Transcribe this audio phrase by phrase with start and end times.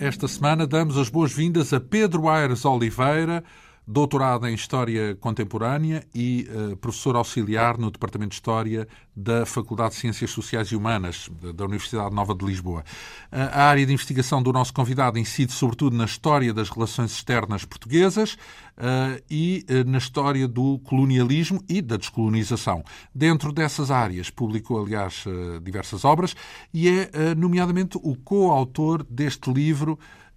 [0.00, 3.42] Esta semana damos as boas-vindas a Pedro Aires Oliveira,
[3.88, 10.00] doutorado em História Contemporânea e uh, professor auxiliar no Departamento de História da Faculdade de
[10.00, 12.84] Ciências Sociais e Humanas da Universidade Nova de Lisboa.
[13.32, 17.64] Uh, a área de investigação do nosso convidado incide sobretudo na história das relações externas
[17.64, 22.84] portuguesas uh, e na história do colonialismo e da descolonização.
[23.14, 25.24] Dentro dessas áreas, publicou, aliás,
[25.62, 26.36] diversas obras
[26.74, 30.27] e é, nomeadamente, o coautor deste livro uh,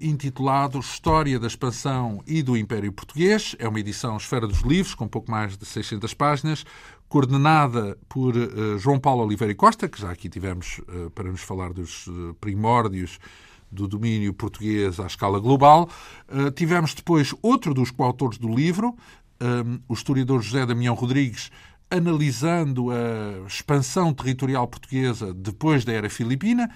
[0.00, 3.54] intitulado História da Expansão e do Império Português.
[3.58, 6.64] É uma edição Esfera dos Livros, com pouco mais de 600 páginas,
[7.08, 11.42] coordenada por uh, João Paulo Oliveira e Costa, que já aqui tivemos uh, para nos
[11.42, 12.08] falar dos
[12.40, 13.18] primórdios
[13.70, 15.90] do domínio português à escala global.
[16.56, 18.96] tivemos depois outro dos coautores do livro,
[19.86, 21.50] o historiador José Damião Rodrigues,
[21.90, 26.70] analisando a expansão territorial portuguesa depois da era filipina, eh,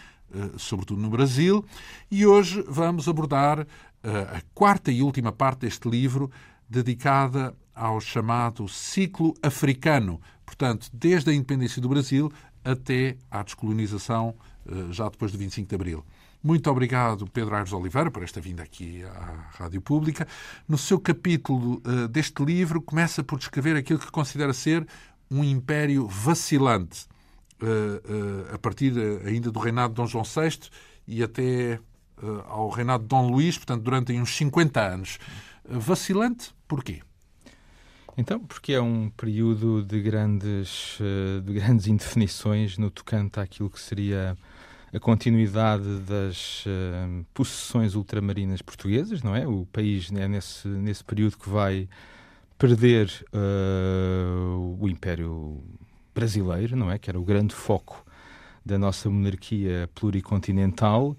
[0.57, 1.65] sobretudo no Brasil,
[2.11, 3.67] e hoje vamos abordar
[4.05, 6.31] eh, a quarta e última parte deste livro,
[6.69, 12.33] dedicada ao chamado ciclo africano, portanto, desde a independência do Brasil
[12.65, 14.35] até à descolonização,
[14.67, 16.05] eh, já depois de 25 de abril.
[16.43, 20.27] Muito obrigado, Pedro Aires Oliveira, por esta vinda aqui à Rádio Pública.
[20.69, 24.85] No seu capítulo deste livro, começa por descrever aquilo que considera ser
[25.31, 27.07] um império vacilante,
[28.53, 30.69] a partir eh, ainda do reinado de Dom João VI
[31.07, 31.79] e até
[32.49, 35.19] ao reinado de Dom Luís, portanto, durante uns 50 anos.
[35.69, 37.03] vacilante, porquê?
[38.17, 40.99] Então, porque é um período de grandes,
[41.45, 44.37] de grandes indefinições no tocante àquilo que seria
[44.95, 46.65] a continuidade das
[47.35, 49.49] possessões ultramarinas portuguesas, não é?
[49.49, 51.89] O país é nesse, nesse período que vai
[52.63, 55.61] perder uh, o Império
[56.15, 56.99] brasileiro, não é?
[56.99, 58.05] Que era o grande foco
[58.65, 61.17] da nossa monarquia pluricontinental.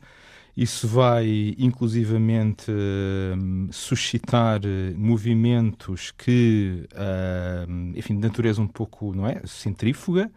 [0.55, 4.61] Isso vai, inclusivamente, hum, suscitar
[4.95, 6.87] movimentos que,
[7.67, 10.31] hum, enfim, de natureza um pouco, não é, centrífuga,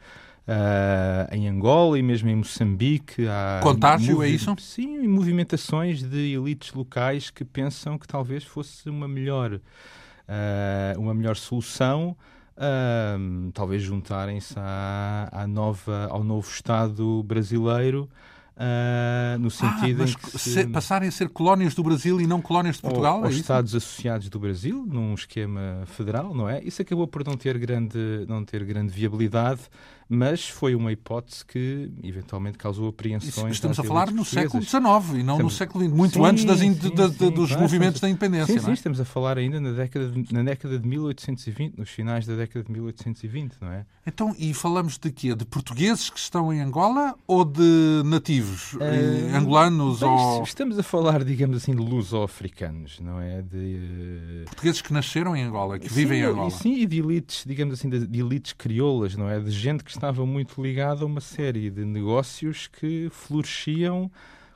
[0.48, 3.26] Uh, em Angola e mesmo em Moçambique.
[3.26, 4.54] Há Contágio, é isso?
[4.60, 11.34] Sim, movimentações de elites locais que pensam que talvez fosse uma melhor, uh, uma melhor
[11.34, 12.16] solução
[12.58, 18.08] um, talvez juntarem-se à, à nova, ao novo Estado brasileiro.
[18.56, 20.66] Uh, no sentido ah, em que se...
[20.68, 23.18] passarem a ser colónias do Brasil e não colónias de Portugal?
[23.20, 26.64] Ou, é Estados associados do Brasil, num esquema federal, não é?
[26.64, 29.60] Isso acabou por não ter grande, não ter grande viabilidade
[30.08, 33.52] mas foi uma hipótese que eventualmente causou apreensões.
[33.52, 34.82] Estamos a falar no século XIX e
[35.22, 35.42] não estamos...
[35.42, 38.54] no século XX, muito sim, antes das sim, sim, dos movimentos da independência.
[38.54, 38.74] Sim, sim, é?
[38.74, 42.64] estamos a falar ainda na década, de, na década de 1820, nos finais da década
[42.64, 43.84] de 1820, não é?
[44.06, 45.34] Então, e falamos de quê?
[45.34, 50.00] De portugueses que estão em Angola ou de nativos uh, angolanos?
[50.00, 50.44] Bem, ou...
[50.44, 53.42] Estamos a falar, digamos assim, de luso-africanos, não é?
[53.42, 54.44] De, uh...
[54.44, 56.50] Portugueses que nasceram em Angola, que vivem em Angola.
[56.50, 59.40] Sim, e de elites, digamos assim, de, de elites crioulas, não é?
[59.40, 64.10] De gente que estava muito ligado a uma série de negócios que floresciam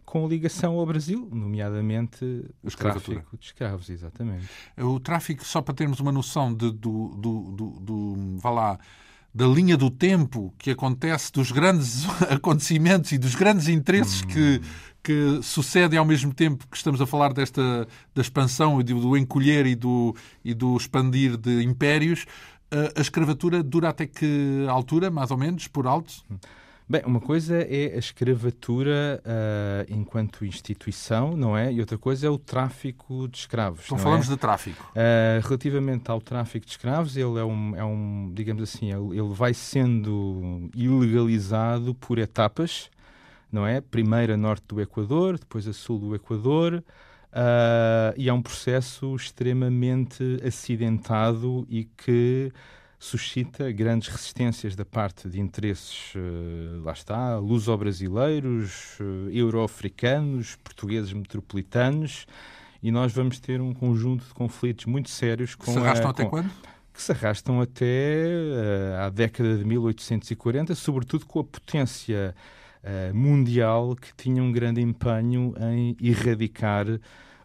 [0.05, 4.49] com ligação ao Brasil, nomeadamente o tráfico de escravos, exatamente.
[4.77, 8.79] O tráfico, só para termos uma noção de, do, do, do, do vá lá,
[9.33, 14.27] da linha do tempo que acontece, dos grandes acontecimentos e dos grandes interesses hum.
[14.27, 14.61] que,
[15.03, 19.17] que sucedem ao mesmo tempo que estamos a falar desta da expansão e do, do
[19.17, 20.15] encolher e do,
[20.45, 22.27] e do expandir de impérios,
[22.97, 26.25] a escravatura dura até que altura, mais ou menos, por alto?
[26.91, 31.73] Bem, uma coisa é a escravatura uh, enquanto instituição, não é?
[31.73, 33.85] E outra coisa é o tráfico de escravos.
[33.85, 34.31] Então falamos é?
[34.31, 34.85] de tráfico.
[34.91, 39.55] Uh, relativamente ao tráfico de escravos, ele é um, é um digamos assim, ele vai
[39.55, 42.91] sendo ilegalizado por etapas,
[43.53, 43.81] não é?
[43.81, 46.83] Primeiro a norte do Equador, depois a sul do Equador,
[47.33, 52.53] Uh, e é um processo extremamente acidentado e que
[52.99, 62.27] suscita grandes resistências da parte de interesses, uh, lá está, luso-brasileiros, uh, euro-africanos, portugueses metropolitanos,
[62.83, 65.73] e nós vamos ter um conjunto de conflitos muito sérios com.
[65.73, 66.51] Se arrastam a, até com, quando?
[66.93, 72.35] Que se arrastam até uh, à década de 1840, sobretudo com a potência
[72.85, 76.87] uh, mundial que tinha um grande empenho em erradicar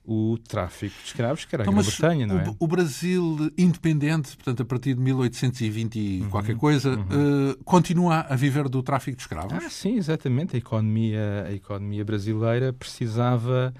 [0.08, 2.50] o tráfico de escravos, que era então, a Grã-Bretanha, não é?
[2.50, 7.52] O, o, Brasil independente, portanto, a partir de 1820 e uhum, qualquer coisa, uhum.
[7.52, 9.54] uh, continua a viver do tráfico de escravos?
[9.54, 10.56] Ah, sim, exatamente.
[10.56, 13.74] A economia, a economia brasileira precisava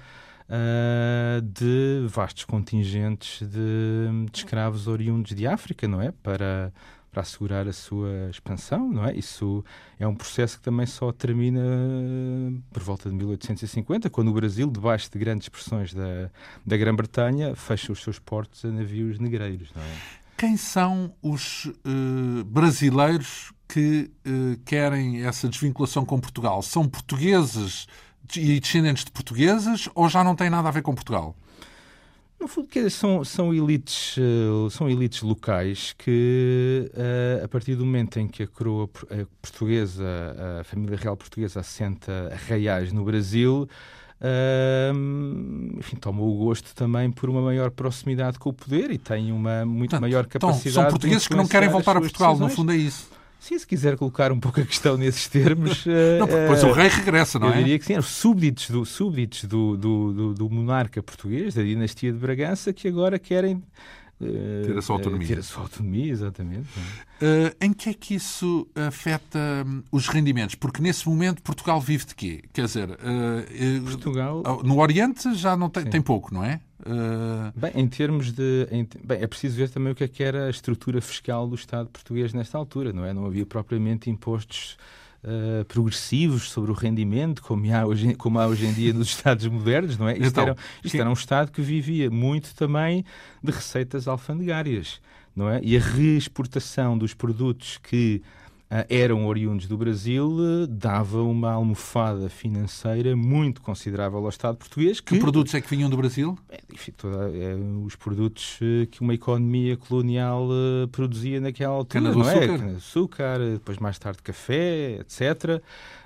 [0.48, 6.10] uh, de vastos contingentes de, de, escravos oriundos de África, não é?
[6.10, 6.72] Para,
[7.16, 9.16] para assegurar a sua expansão, não é?
[9.16, 9.64] Isso
[9.98, 11.62] é um processo que também só termina
[12.70, 16.30] por volta de 1850, quando o Brasil, debaixo de grandes pressões da,
[16.66, 19.96] da Grã-Bretanha, fecha os seus portos a navios negreiros, não é?
[20.36, 26.60] Quem são os uh, brasileiros que uh, querem essa desvinculação com Portugal?
[26.60, 27.86] São portugueses
[28.36, 31.34] e descendentes de portugueses ou já não tem nada a ver com Portugal?
[32.38, 38.18] No fundo, são, são, elites, eh, são elites locais que, uh, a partir do momento
[38.18, 38.88] em que a coroa
[39.40, 40.04] portuguesa,
[40.60, 43.66] a família real portuguesa, assenta reais no Brasil,
[44.20, 49.32] uh, enfim, tomam o gosto também por uma maior proximidade com o poder e têm
[49.32, 50.68] uma muito Portanto, maior capacidade.
[50.68, 52.50] Então, são portugueses que não querem voltar a Portugal, decisões.
[52.50, 53.08] no fundo é isso.
[53.46, 55.86] Sim, se quiser colocar um pouco a questão nesses termos.
[56.18, 57.58] não, depois uh, o rei regressa, não eu é?
[57.58, 61.62] Eu diria que sim, os súbditos, do, súbditos do, do, do, do monarca português, da
[61.62, 63.62] dinastia de Bragança, que agora querem
[64.18, 65.28] ter a sua autonomia.
[65.28, 66.68] Ter a sua autonomia, exatamente.
[67.22, 70.56] Uh, em que é que isso afeta um, os rendimentos?
[70.56, 72.42] Porque nesse momento Portugal vive de quê?
[72.52, 74.42] Quer dizer, uh, Portugal...
[74.64, 76.60] no Oriente já não tem, tem pouco, não é?
[76.86, 77.52] Uh...
[77.58, 78.68] Bem, em termos de.
[78.70, 81.56] Em, bem, é preciso ver também o que é que era a estrutura fiscal do
[81.56, 83.12] Estado português nesta altura, não é?
[83.12, 84.76] Não havia propriamente impostos
[85.24, 89.46] uh, progressivos sobre o rendimento, como há, hoje, como há hoje em dia nos Estados
[89.46, 90.12] modernos, não é?
[90.12, 93.04] Isto, então, era, isto era um Estado que vivia muito também
[93.42, 95.00] de receitas alfandegárias,
[95.34, 95.60] não é?
[95.62, 98.22] E a reexportação dos produtos que
[98.88, 105.00] eram oriundos do Brasil uh, dava uma almofada financeira muito considerável ao Estado português.
[105.00, 106.36] Que, que produtos é que vinham do Brasil?
[106.48, 106.58] É,
[106.96, 107.54] toda, é,
[107.84, 110.48] os produtos uh, que uma economia colonial
[110.90, 112.02] produzia naquela altura.
[112.02, 112.44] Cana do não açúcar.
[112.44, 112.58] É?
[112.58, 115.62] Cana açúcar, depois mais tarde café, etc.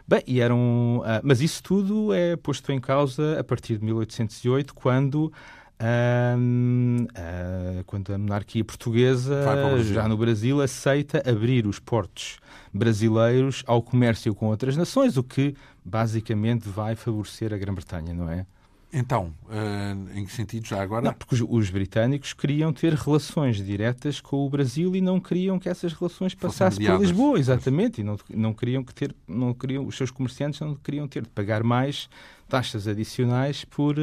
[0.06, 5.32] Bem, e eram, mas isso tudo é posto em causa a partir de 1808, quando
[5.80, 9.42] um, uh, quando a monarquia portuguesa,
[9.82, 12.38] já no Brasil, aceita abrir os portos
[12.72, 15.54] brasileiros ao comércio com outras nações, o que
[15.84, 18.44] basicamente vai favorecer a Grã-Bretanha, não é?
[18.92, 21.04] Então, uh, em que sentido já agora?
[21.04, 25.60] Não, porque os, os, britânicos queriam ter relações diretas com o Brasil e não queriam
[25.60, 29.86] que essas relações passassem por Lisboa, exatamente, e não, não queriam que ter, não queriam,
[29.86, 32.08] os seus comerciantes não queriam ter de pagar mais
[32.48, 33.94] taxas adicionais por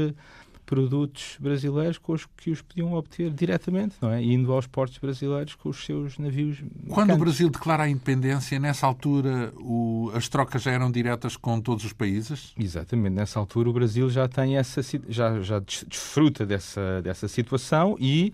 [0.67, 4.21] produtos brasileiros com os que os podiam obter diretamente, não é?
[4.21, 6.61] Indo aos portos brasileiros com os seus navios.
[6.89, 11.59] Quando o Brasil declara a independência, nessa altura o, as trocas já eram diretas com
[11.61, 12.53] todos os países?
[12.59, 18.33] Exatamente, nessa altura o Brasil já tem essa já, já desfruta dessa, dessa situação e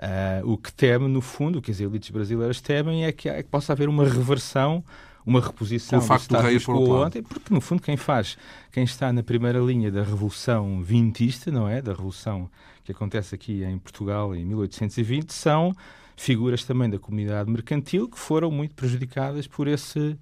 [0.00, 3.42] uh, o que teme, no fundo, o que as elites brasileiras temem é que, é
[3.42, 4.82] que possa haver uma reversão
[5.26, 8.36] uma reposição Com o facto do, do rei por ontem, porque no fundo quem faz,
[8.70, 12.50] quem está na primeira linha da revolução vintista, não é, da revolução
[12.84, 15.72] que acontece aqui em Portugal em 1820, são
[16.16, 20.16] figuras também da comunidade mercantil que foram muito prejudicadas por esse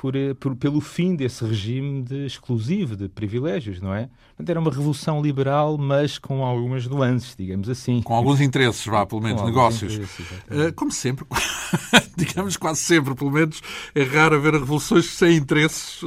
[0.00, 4.08] por, eh, por, pelo fim desse regime de exclusivo de privilégios, não é?
[4.28, 8.00] Portanto, era uma revolução liberal, mas com algumas nuances, digamos assim.
[8.00, 9.96] Com alguns interesses, vá, pelo menos, com negócios.
[9.96, 11.26] Uh, como sempre,
[12.16, 13.60] digamos quase sempre, pelo menos,
[13.94, 16.06] é raro haver revoluções sem interesses uh,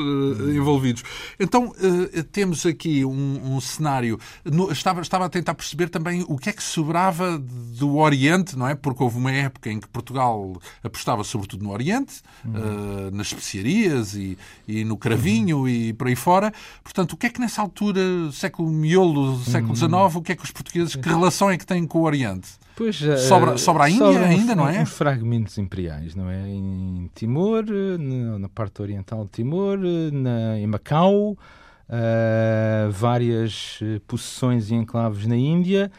[0.52, 1.04] envolvidos.
[1.40, 4.20] Então, uh, temos aqui um, um cenário.
[4.44, 8.68] No, estava, estava a tentar perceber também o que é que sobrava do Oriente, não
[8.68, 8.74] é?
[8.74, 13.12] Porque houve uma época em que Portugal apostava sobretudo no Oriente, uhum.
[13.12, 13.83] nas especiarias
[14.16, 14.38] e,
[14.68, 15.68] e no cravinho uhum.
[15.68, 16.52] e por aí fora.
[16.84, 20.08] Portanto, o que é que nessa altura, século miolo, século XIX, uhum.
[20.16, 22.50] o que é que os portugueses, que relação é que têm com o Oriente?
[22.76, 24.82] Pois, sobra, sobra a Índia sobra ainda, não é?
[24.82, 26.48] Uns fragmentos imperiais, não é?
[26.48, 27.66] Em Timor,
[28.00, 29.78] na, na parte oriental de Timor,
[30.12, 31.38] na, em Macau,
[31.94, 35.92] uh, várias possessões e enclaves na Índia.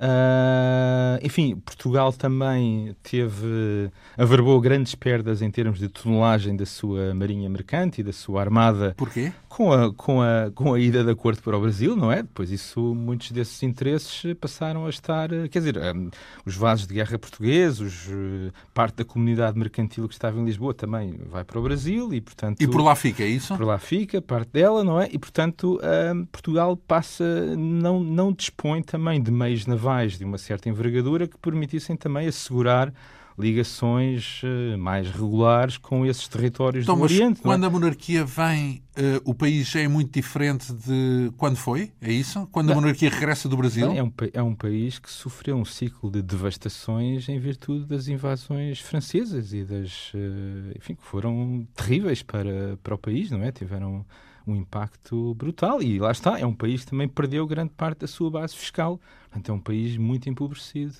[0.00, 7.50] Uh, enfim, Portugal também teve, averbou grandes perdas em termos de tonelagem da sua marinha
[7.50, 8.94] mercante e da sua armada.
[8.96, 9.30] Porquê?
[9.46, 12.22] Com a, com a, com a ida da corte para o Brasil, não é?
[12.22, 16.08] Depois isso, muitos desses interesses passaram a estar, quer dizer, um,
[16.46, 21.20] os vasos de guerra portugueses, uh, parte da comunidade mercantil que estava em Lisboa também
[21.28, 22.58] vai para o Brasil e, portanto...
[22.62, 23.54] E por lá fica, é isso?
[23.54, 25.10] Por lá fica, parte dela, não é?
[25.12, 30.68] E, portanto, uh, Portugal passa, não, não dispõe também de meios navais de uma certa
[30.68, 32.92] envergadura que permitissem também assegurar
[33.40, 37.40] ligações uh, mais regulares com esses territórios então, do Oriente.
[37.40, 37.42] É?
[37.42, 37.66] Quando é?
[37.66, 41.90] a monarquia vem, uh, o país já é muito diferente de quando foi?
[42.00, 42.46] É isso?
[42.52, 43.90] Quando a monarquia regressa do Brasil?
[43.92, 48.80] É um, é um país que sofreu um ciclo de devastações em virtude das invasões
[48.80, 50.12] francesas e das.
[50.14, 53.50] Uh, enfim, que foram terríveis para, para o país, não é?
[53.50, 54.04] Tiveram
[54.46, 55.82] um impacto brutal.
[55.82, 59.00] E lá está, é um país que também perdeu grande parte da sua base fiscal.
[59.24, 60.94] Portanto, é um país muito empobrecido.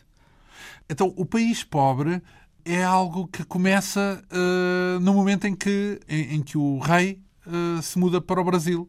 [0.89, 2.23] Então, o país pobre
[2.65, 7.83] é algo que começa uh, no momento em que, em, em que o rei uh,
[7.83, 8.89] se muda para o Brasil.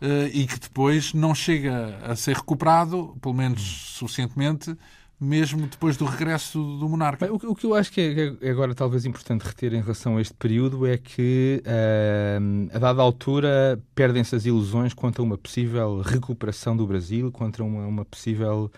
[0.00, 3.60] Uh, e que depois não chega a ser recuperado, pelo menos
[3.96, 4.76] suficientemente,
[5.20, 7.26] mesmo depois do regresso do monarca.
[7.26, 10.20] Bem, o, que eu acho que é, é, agora talvez importante reter em relação a
[10.20, 16.00] este período é que, uh, a dada altura, perdem-se as ilusões quanto a uma possível
[16.02, 18.70] recuperação do Brasil, quanto a uma, uma possível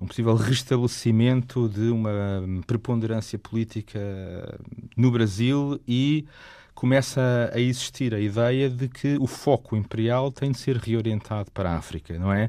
[0.00, 2.12] um possível restabelecimento de uma
[2.66, 3.98] preponderância política
[4.96, 6.24] no Brasil e
[6.78, 11.72] começa a existir a ideia de que o foco imperial tem de ser reorientado para
[11.72, 12.48] a África, não é?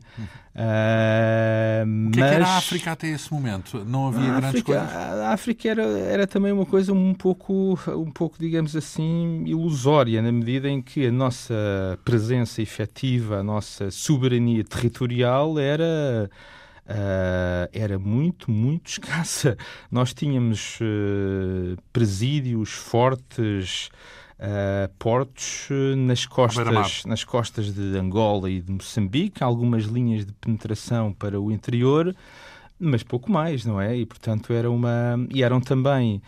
[0.56, 2.28] Uh, o que, mas...
[2.28, 3.84] é que era a África até esse momento?
[3.84, 4.94] Não havia a grandes África, coisas?
[4.94, 10.32] A África era, era também uma coisa um pouco, um pouco, digamos assim, ilusória, na
[10.32, 16.30] medida em que a nossa presença efetiva, a nossa soberania territorial era
[16.90, 19.56] Uh, era muito, muito escassa.
[19.92, 23.92] Nós tínhamos uh, presídios fortes,
[24.40, 25.68] uh, portos
[25.98, 31.52] nas costas, nas costas de Angola e de Moçambique, algumas linhas de penetração para o
[31.52, 32.16] interior,
[32.80, 33.96] mas pouco mais, não é?
[33.96, 36.22] E portanto era uma e eram também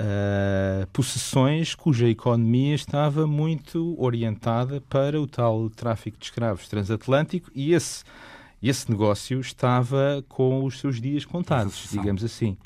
[0.00, 7.72] Uh, possessões cuja economia estava muito orientada para o tal tráfico de escravos transatlântico e
[7.72, 8.04] esse
[8.62, 12.56] e esse negócio estava com os seus dias contados, digamos assim.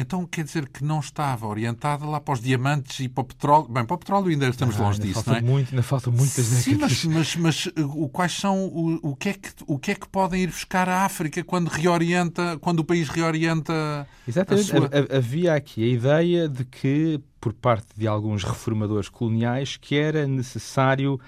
[0.00, 3.68] Então quer dizer que não estava orientada lá para os diamantes e para o petróleo.
[3.68, 5.40] Bem, para o petróleo ainda estamos ah, longe ainda disso, não é?
[5.40, 7.04] Muito, ainda faltam muitas Sim, décadas.
[7.04, 10.08] mas, mas, mas o, quais são o, o, que é que, o que é que
[10.08, 14.74] podem ir buscar a África quando reorienta, quando o país reorienta Exatamente.
[14.74, 14.90] a sua...
[15.16, 21.20] Havia aqui a ideia de que, por parte de alguns reformadores coloniais, que era necessário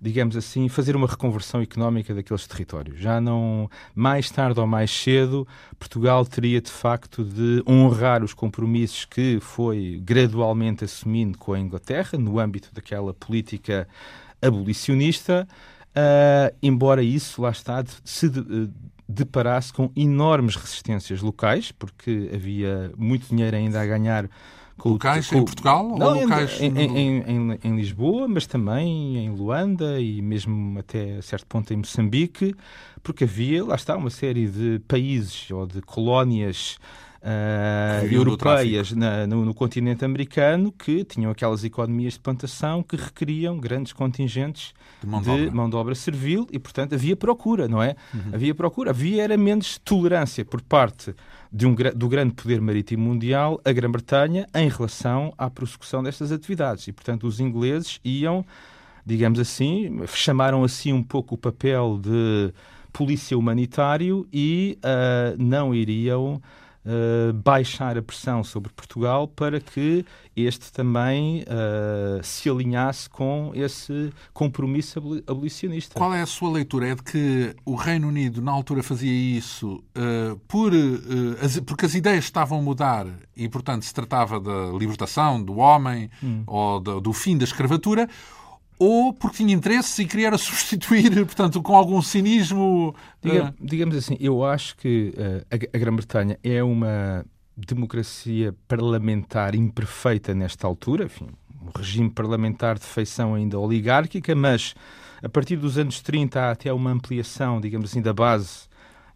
[0.00, 2.98] digamos assim, fazer uma reconversão económica daqueles territórios.
[2.98, 5.46] Já não, mais tarde ou mais cedo,
[5.78, 12.18] Portugal teria de facto de honrar os compromissos que foi gradualmente assumindo com a Inglaterra
[12.18, 13.86] no âmbito daquela política
[14.40, 15.46] abolicionista,
[15.90, 18.72] uh, embora isso, lá está, se de, uh,
[19.06, 24.30] deparasse com enormes resistências locais, porque havia muito dinheiro ainda a ganhar
[24.80, 26.80] com, locais com, em Portugal não, ou locais em, no...
[26.80, 32.54] em, em, em, Lisboa, mas também em Luanda e mesmo até certo ponto em Moçambique,
[33.02, 36.78] porque havia, lá está, uma série de países ou de colónias
[37.22, 43.58] Uh, europeias na, no, no, continente americano que tinham aquelas economias de plantação que requeriam
[43.58, 44.72] grandes contingentes
[45.02, 45.50] de mão de, obra.
[45.50, 47.94] Mão de obra servil e, portanto, havia procura, não é?
[48.14, 48.30] Uhum.
[48.32, 48.90] Havia procura.
[48.90, 51.14] Havia era menos tolerância por parte
[51.52, 56.88] de um, do grande poder marítimo mundial, a Grã-Bretanha, em relação à prossecução destas atividades.
[56.88, 58.46] E, portanto, os ingleses iam,
[59.04, 62.50] digamos assim, chamaram assim um pouco o papel de
[62.92, 66.40] polícia humanitário e uh, não iriam
[66.84, 74.12] uh, baixar a pressão sobre Portugal para que este também uh, se alinhasse com esse
[74.32, 75.94] compromisso abolicionista.
[75.98, 76.88] Qual é a sua leitura?
[76.88, 80.72] É de que o Reino Unido, na altura, fazia isso uh, por,
[81.42, 83.06] as, porque as ideias estavam a mudar
[83.36, 86.42] e, portanto, se tratava da libertação do homem hum.
[86.46, 88.08] ou do, do fim da escravatura,
[88.80, 92.94] ou porque tinha interesses e queria substituir, portanto, com algum cinismo.
[93.22, 93.54] Diga, uh...
[93.64, 100.66] Digamos assim, eu acho que uh, a, a Grã-Bretanha é uma democracia parlamentar imperfeita nesta
[100.66, 101.28] altura, enfim,
[101.60, 104.74] um regime parlamentar de feição ainda oligárquica, mas
[105.22, 108.69] a partir dos anos 30 há até uma ampliação, digamos assim, da base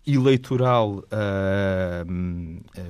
[0.06, 2.04] eleitoral uh,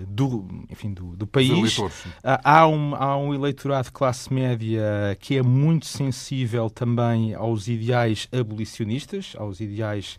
[0.08, 1.78] do, enfim, do, do país.
[1.78, 1.90] Uh,
[2.22, 8.28] há, um, há um eleitorado de classe média que é muito sensível também aos ideais
[8.32, 10.18] abolicionistas, aos ideais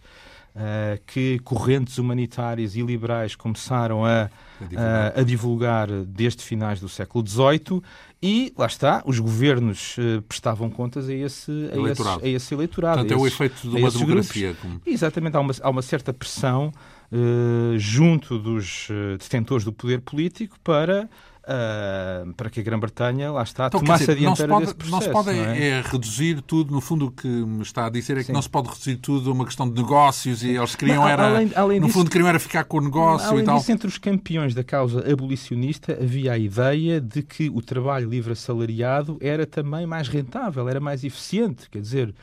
[0.55, 5.13] uh, que correntes humanitárias e liberais começaram a, a divulgar.
[5.19, 7.81] a, divulgar desde finais do século XVIII
[8.21, 12.19] e, lá está, os governos uh, prestavam contas a esse eleitorado.
[12.23, 14.55] A esse, a esse eleitorado Portanto, é o efeito de uma democracia.
[14.61, 14.81] Como...
[14.85, 16.71] Exatamente, há uma, há uma certa pressão
[17.11, 18.87] uh, junto dos
[19.19, 21.09] detentores do poder político para
[21.45, 24.75] Uh, para que a Grã-Bretanha, lá está, então, tomasse dizer, a dianteira não se pode,
[24.77, 24.91] processo.
[24.91, 25.67] Não se pode não é?
[25.67, 25.81] é?
[25.81, 28.33] reduzir tudo, no fundo o que me está a dizer é que Sim.
[28.33, 31.51] não se pode reduzir tudo a uma questão de negócios e eles queriam era, além,
[31.55, 33.59] além no disso, fundo queriam era ficar com o negócio além e tal.
[33.59, 38.31] Disso, entre os campeões da causa abolicionista havia a ideia de que o trabalho livre
[38.31, 42.15] assalariado era também mais rentável, era mais eficiente, quer dizer,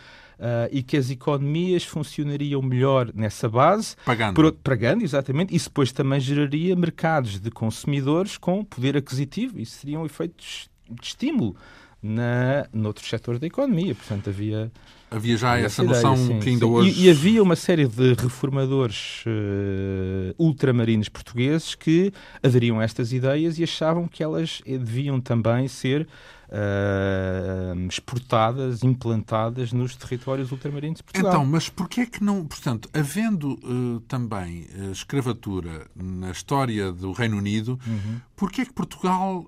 [0.43, 3.95] uh, e que as economias funcionariam melhor nessa base.
[4.05, 4.35] Pagando.
[4.35, 5.55] Por, pagando, exatamente.
[5.55, 9.61] Isso depois também geraria mercados de consumidores com poder aquisitivo.
[9.61, 11.55] Isso seriam efeitos de estímulo
[12.03, 13.95] na, noutros setores da economia.
[13.95, 14.73] Portanto, havia.
[15.09, 16.73] Havia já essa ideia, noção sim, que ainda sim.
[16.73, 17.01] hoje.
[17.01, 22.11] E, e, havia uma série de reformadores uh, ultramarinos portugueses que
[22.43, 26.09] aderiam a estas ideias e achavam que elas deviam também ser
[26.53, 31.33] uh, exportadas, implantadas nos territórios ultramarinos de Portugal.
[31.33, 37.13] Então, mas porquê é que não, portanto, havendo uh, também uh, escravatura na história do
[37.13, 38.21] Reino Unido, uhum.
[38.37, 39.47] porquê é que Portugal,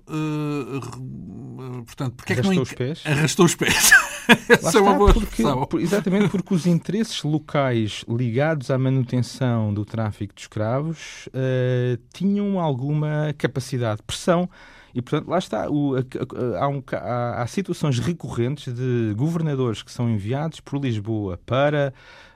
[1.85, 2.63] portanto, porquê arrastou é que não...
[2.63, 3.03] os pés?
[3.05, 3.91] Arrastou os pés.
[4.49, 9.85] Essa é uma boa porque, por, Exatamente porque os interesses locais ligados à manutenção do
[9.85, 11.29] tráfico de escravos
[12.13, 14.49] tinham alguma capacidade de pressão
[14.95, 15.69] e, portanto, lá está.
[15.69, 15.93] O,
[16.57, 21.93] há, um, há, há, situações recorrentes de governadores que são enviados por Lisboa para,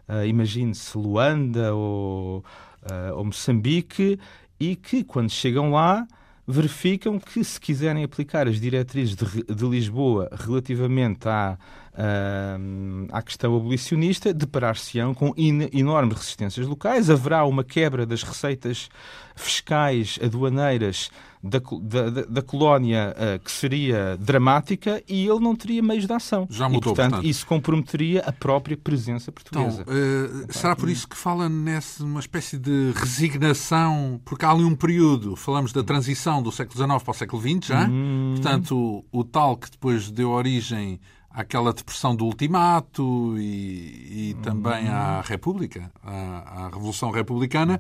[0.10, 2.40] uh, imagine-se, Luanda ou,
[2.84, 4.20] uh, ou Moçambique,
[4.60, 6.06] e que, quando chegam lá,
[6.46, 11.58] verificam que, se quiserem aplicar as diretrizes de, de Lisboa relativamente à,
[11.94, 17.10] uh, à questão abolicionista, deparar-se-ão com enormes resistências locais.
[17.10, 18.90] Haverá uma quebra das receitas
[19.34, 21.10] fiscais aduaneiras
[21.42, 26.46] da, da, da colónia uh, que seria dramática e ele não teria meios de ação.
[26.50, 27.30] Já mudou, e, portanto, portanto.
[27.30, 29.82] isso comprometeria a própria presença portuguesa.
[29.82, 34.52] Então, uh, então, será por isso que fala nessa uma espécie de resignação, porque há
[34.52, 38.34] ali um período, falamos da transição do século XIX para o século XX já, hum.
[38.36, 44.90] portanto, o, o tal que depois deu origem àquela depressão do ultimato e, e também
[44.90, 47.80] à República, à, à Revolução Republicana.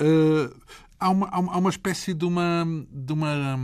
[0.00, 0.54] Uh,
[0.98, 3.60] há uma, há uma espécie de uma, de uma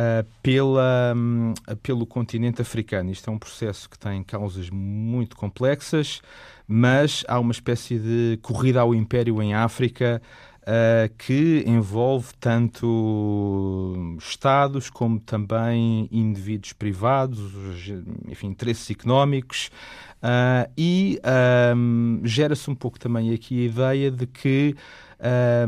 [0.02, 3.10] uh, pela, um, pelo continente africano.
[3.10, 6.20] Isto é um processo que tem causas muito complexas,
[6.66, 10.20] mas há uma espécie de corrida ao império em África
[10.62, 17.40] uh, que envolve tanto Estados como também indivíduos privados,
[18.28, 19.70] enfim, interesses económicos.
[20.22, 21.20] Uh, e
[21.76, 24.76] um, gera-se um pouco também aqui a ideia de que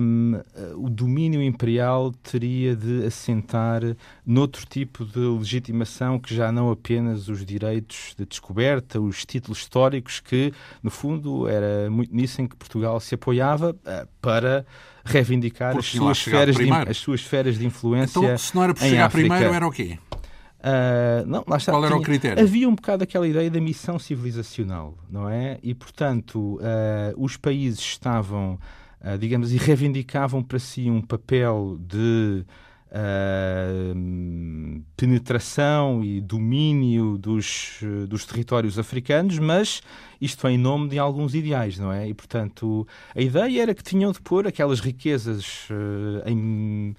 [0.01, 0.41] um,
[0.77, 3.83] o domínio imperial teria de assentar
[4.27, 10.19] noutro tipo de legitimação que já não apenas os direitos de descoberta, os títulos históricos,
[10.19, 14.67] que, no fundo, era muito nisso em que Portugal se apoiava uh, para
[15.05, 18.19] reivindicar as suas, esferas de, as suas esferas de influência.
[18.19, 19.29] Então, se não era por chegar África.
[19.29, 19.99] primeiro, era o quê?
[20.65, 22.43] Uh, não, lá está, Qual era tinha, o critério?
[22.43, 25.59] Havia um bocado aquela ideia da missão civilizacional, não é?
[25.63, 28.59] E, portanto, uh, os países estavam
[29.05, 32.45] uh, digamos, e reivindicavam para si um papel de
[32.91, 39.83] uh, penetração e domínio dos, dos territórios africanos, mas
[40.21, 42.09] isto em nome de alguns ideais, não é?
[42.09, 46.97] E, portanto, a ideia era que tinham de pôr aquelas riquezas uh, em,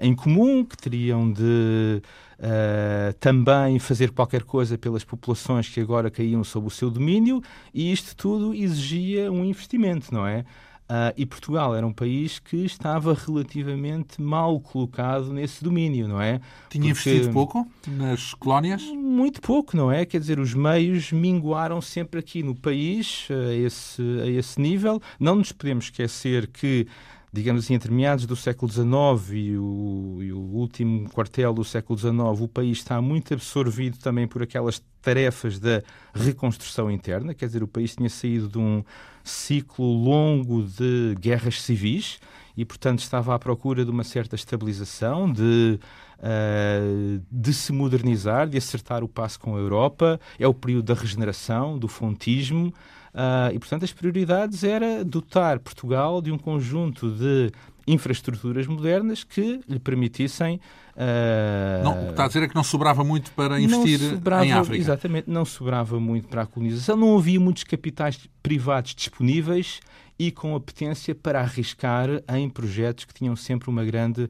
[0.00, 2.00] em comum, que teriam de
[2.40, 7.42] Uh, também fazer qualquer coisa pelas populações que agora caíam sob o seu domínio,
[7.74, 10.46] e isto tudo exigia um investimento, não é?
[10.90, 16.40] Uh, e Portugal era um país que estava relativamente mal colocado nesse domínio, não é?
[16.68, 17.10] Tinha Porque...
[17.10, 18.82] investido pouco nas colónias?
[18.82, 20.04] Muito pouco, não é?
[20.04, 25.00] Quer dizer, os meios minguaram sempre aqui no país a esse, a esse nível.
[25.20, 26.88] Não nos podemos esquecer que
[27.32, 28.88] digamos assim, entre meados do século XIX
[29.32, 34.26] e o, e o, último quartel do século XIX, o país está muito absorvido também
[34.26, 38.82] por aquelas tarefas da reconstrução interna, quer dizer, o país tinha saído de um
[39.22, 42.18] ciclo longo de guerras civis
[42.56, 45.78] e, portanto, estava à procura de uma certa estabilização, de,
[46.18, 50.20] uh, de se modernizar, de acertar o passo com a Europa.
[50.38, 52.74] É o período da regeneração, do fontismo.
[53.14, 57.50] Uh, e, portanto, as prioridades era dotar Portugal de um conjunto de
[57.86, 60.60] infraestruturas modernas que lhe permitissem.
[60.94, 64.46] Uh, não, o que está a dizer é que não sobrava muito para investir sobrava,
[64.46, 64.78] em África.
[64.78, 69.80] Exatamente, não sobrava muito para a colonização, não havia muitos capitais privados disponíveis
[70.20, 74.28] e com apetência para arriscar em projetos que tinham sempre uma grande uh,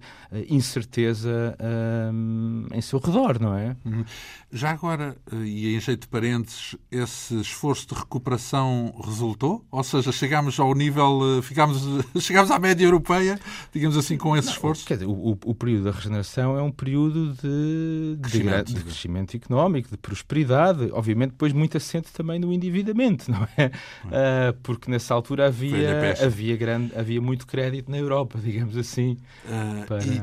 [0.49, 3.77] incerteza uh, em seu redor, não é?
[3.85, 4.05] Uhum.
[4.53, 9.67] Já agora, uh, e em jeito de parênteses, esse esforço de recuperação resultou?
[9.69, 11.83] Ou seja, chegámos ao nível, ficámos,
[12.23, 13.41] chegámos à média europeia,
[13.73, 14.87] digamos assim, com esse não, esforço?
[14.87, 19.37] Quer dizer, o, o, período da regeneração é um período de crescimento, de, de crescimento
[19.37, 23.73] económico, de prosperidade, obviamente depois muito assente também no endividamento, não é?
[24.05, 24.53] Uhum.
[24.63, 29.17] porque nessa altura havia havia, havia, grande, havia muito crédito na Europa, digamos assim.
[29.45, 30.05] Uh, para...
[30.05, 30.23] e,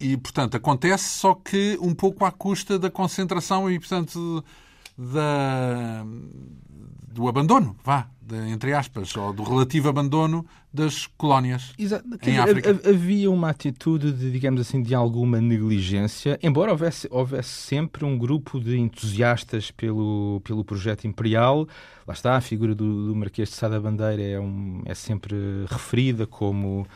[0.00, 4.44] e, e, portanto, acontece só que um pouco à custa da concentração e, portanto,
[4.96, 6.04] da,
[7.12, 12.04] do abandono, vá, de, entre aspas, ou do relativo abandono das colónias Exato.
[12.22, 12.70] em África.
[12.84, 18.58] Havia uma atitude, de, digamos assim, de alguma negligência, embora houvesse, houvesse sempre um grupo
[18.60, 21.68] de entusiastas pelo, pelo projeto imperial.
[22.06, 25.36] Lá está, a figura do, do Marquês de Sada Bandeira é, um, é sempre
[25.68, 26.86] referida como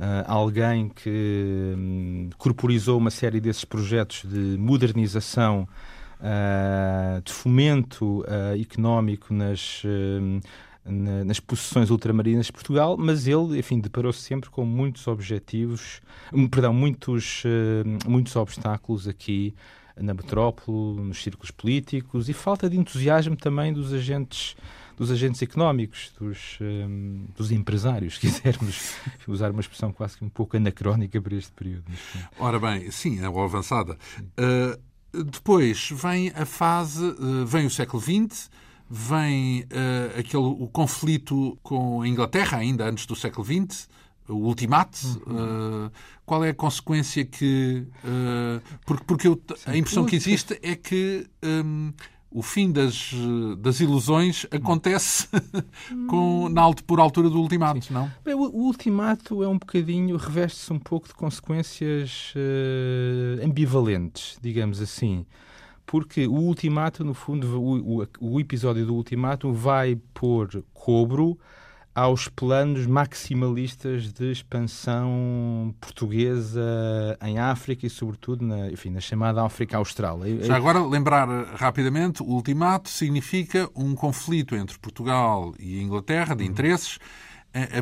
[0.00, 5.68] Uh, alguém que um, corporizou uma série desses projetos de modernização,
[6.20, 10.40] uh, de fomento uh, económico nas, hum,
[10.84, 16.00] na, nas possessões ultramarinas de Portugal, mas ele, enfim, deparou-se sempre com muitos objetivos,
[16.32, 19.54] hum, perdão, muitos, uh, muitos obstáculos aqui
[19.96, 24.56] na metrópole, nos círculos políticos e falta de entusiasmo também dos agentes
[24.96, 30.28] dos agentes económicos, dos, um, dos empresários, se quisermos usar uma expressão quase que um
[30.28, 31.84] pouco anacrónica para este período.
[32.38, 33.96] Ora bem, sim, é avançada.
[34.38, 34.78] Uh,
[35.24, 38.50] depois vem a fase, uh, vem o século XX,
[38.90, 43.88] vem uh, aquele, o conflito com a Inglaterra, ainda antes do século XX,
[44.28, 44.98] o ultimato.
[45.26, 45.86] Uhum.
[45.86, 45.92] Uh,
[46.26, 47.86] qual é a consequência que.
[48.04, 51.26] Uh, porque porque eu, a impressão que existe é que.
[51.42, 51.92] Um,
[52.32, 53.10] o fim das,
[53.58, 55.26] das ilusões acontece
[56.08, 57.92] com, na, por altura do ultimato, Sim.
[57.92, 58.12] não?
[58.24, 64.80] Bem, o, o, ultimato é um bocadinho, reveste-se um pouco de consequências uh, ambivalentes, digamos
[64.80, 65.26] assim
[65.90, 71.36] porque o Ultimato, no fundo, o, o, o episódio do Ultimato vai pôr cobro
[71.92, 79.78] aos planos maximalistas de expansão portuguesa em África e, sobretudo, na, enfim, na chamada África
[79.78, 80.20] Austral.
[80.42, 81.26] Já agora, lembrar
[81.56, 86.50] rapidamente, o ultimato significa um conflito entre Portugal e Inglaterra de uhum.
[86.50, 87.29] interesses é, é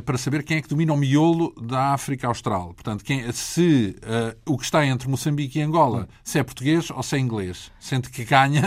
[0.04, 2.72] para saber quem é que domina o miolo da África Austral.
[2.74, 7.02] Portanto, quem, se uh, o que está entre Moçambique e Angola, se é português ou
[7.02, 7.70] se é inglês.
[7.78, 8.62] Sente que ganha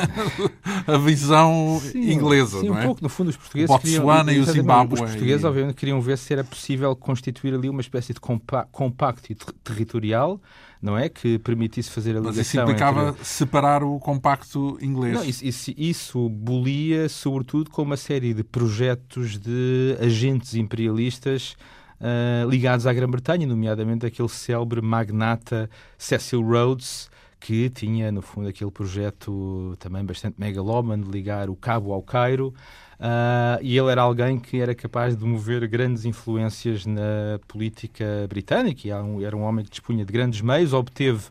[0.85, 2.81] a visão sim, inglesa, sim, não é?
[2.81, 3.03] um pouco.
[3.03, 4.93] No fundo, os portugueses Botsuana queriam, e o Zimbábue.
[4.93, 10.39] Os portugueses, obviamente, queriam ver se era possível constituir ali uma espécie de compacto territorial
[10.81, 11.07] não é?
[11.07, 12.37] Que permitisse fazer a ligação.
[12.37, 13.25] Mas isso implicava entre...
[13.25, 15.13] separar o compacto inglês.
[15.13, 21.55] Não, isso, isso, isso bolia, sobretudo, com uma série de projetos de agentes imperialistas
[21.99, 28.71] uh, ligados à Grã-Bretanha, nomeadamente aquele célebre magnata Cecil Rhodes, que tinha, no fundo, aquele
[28.71, 32.53] projeto também bastante megalómano de ligar o Cabo ao Cairo.
[33.01, 38.87] Uh, e ele era alguém que era capaz de mover grandes influências na política britânica,
[38.87, 38.91] e
[39.23, 41.23] era um, homem que dispunha de grandes meios, obteve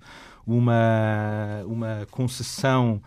[0.44, 3.00] uma, uma concessão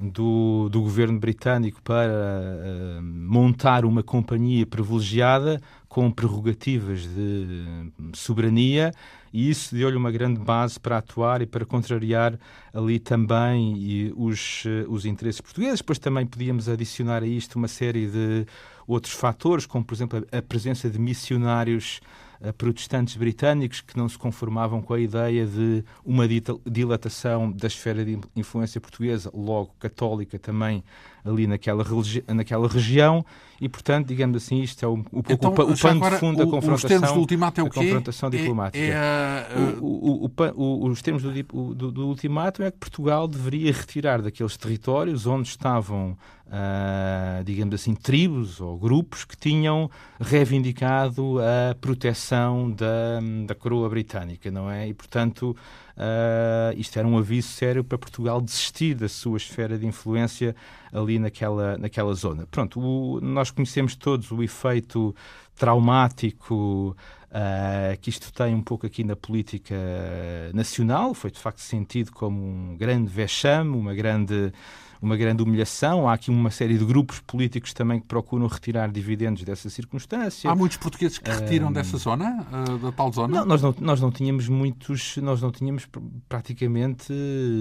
[0.00, 8.92] do, do governo britânico para uh, montar uma companhia privilegiada com prerrogativas de soberania
[9.32, 12.38] e isso deu-lhe uma grande base para atuar e para contrariar
[12.72, 15.80] ali também os, eh, os interesses portugueses.
[15.80, 18.46] Depois também podíamos adicionar a isto uma série de
[18.86, 22.00] outros fatores, como por exemplo a presença de missionários
[22.56, 26.26] protestantes britânicos que não se conformavam com a ideia de uma
[26.66, 30.84] dilatação da esfera de influência portuguesa, logo católica também
[31.24, 31.84] ali naquela,
[32.28, 33.24] naquela região
[33.60, 36.44] e, portanto, digamos assim, isto é o, o, então, o, o pano de fundo da
[36.44, 36.74] confrontação.
[36.74, 37.80] Os termos do é o quê?
[37.80, 38.84] confrontação diplomática.
[38.84, 44.20] É, é, o, o, os termos do, do, do ultimato é que Portugal deveria retirar
[44.20, 52.70] daqueles territórios onde estavam Uh, digamos assim, tribos ou grupos que tinham reivindicado a proteção
[52.70, 54.86] da, da coroa britânica, não é?
[54.86, 55.56] E, portanto,
[55.96, 60.54] uh, isto era um aviso sério para Portugal desistir da sua esfera de influência
[60.92, 62.46] ali naquela, naquela zona.
[62.48, 65.16] Pronto, o, nós conhecemos todos o efeito
[65.56, 66.96] traumático
[67.30, 69.74] uh, que isto tem um pouco aqui na política
[70.54, 74.52] nacional, foi de facto sentido como um grande vexame, uma grande
[75.00, 76.08] uma grande humilhação.
[76.08, 80.50] Há aqui uma série de grupos políticos também que procuram retirar dividendos dessa circunstância.
[80.50, 83.38] Há muitos portugueses que retiram dessa zona, uh, da tal zona?
[83.38, 85.86] Não, nós não, nós não tínhamos muitos, nós não tínhamos
[86.28, 87.12] praticamente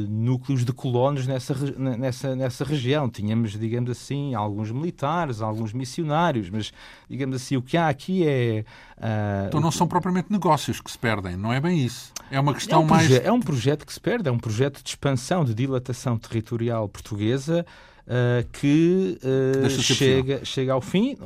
[0.09, 3.09] núcleos de colonos nessa, nessa, nessa região.
[3.09, 6.71] Tínhamos, digamos assim, alguns militares, alguns missionários, mas,
[7.09, 8.65] digamos assim, o que há aqui é...
[8.97, 12.13] Uh, então não são propriamente negócios que se perdem, não é bem isso.
[12.31, 13.11] É uma questão é um mais...
[13.11, 17.24] É um projeto que se perde, é um projeto de expansão, de dilatação territorial portuguesa
[17.25, 17.65] portuguesa
[18.05, 21.17] Uh, que uh, chega, chega ao fim.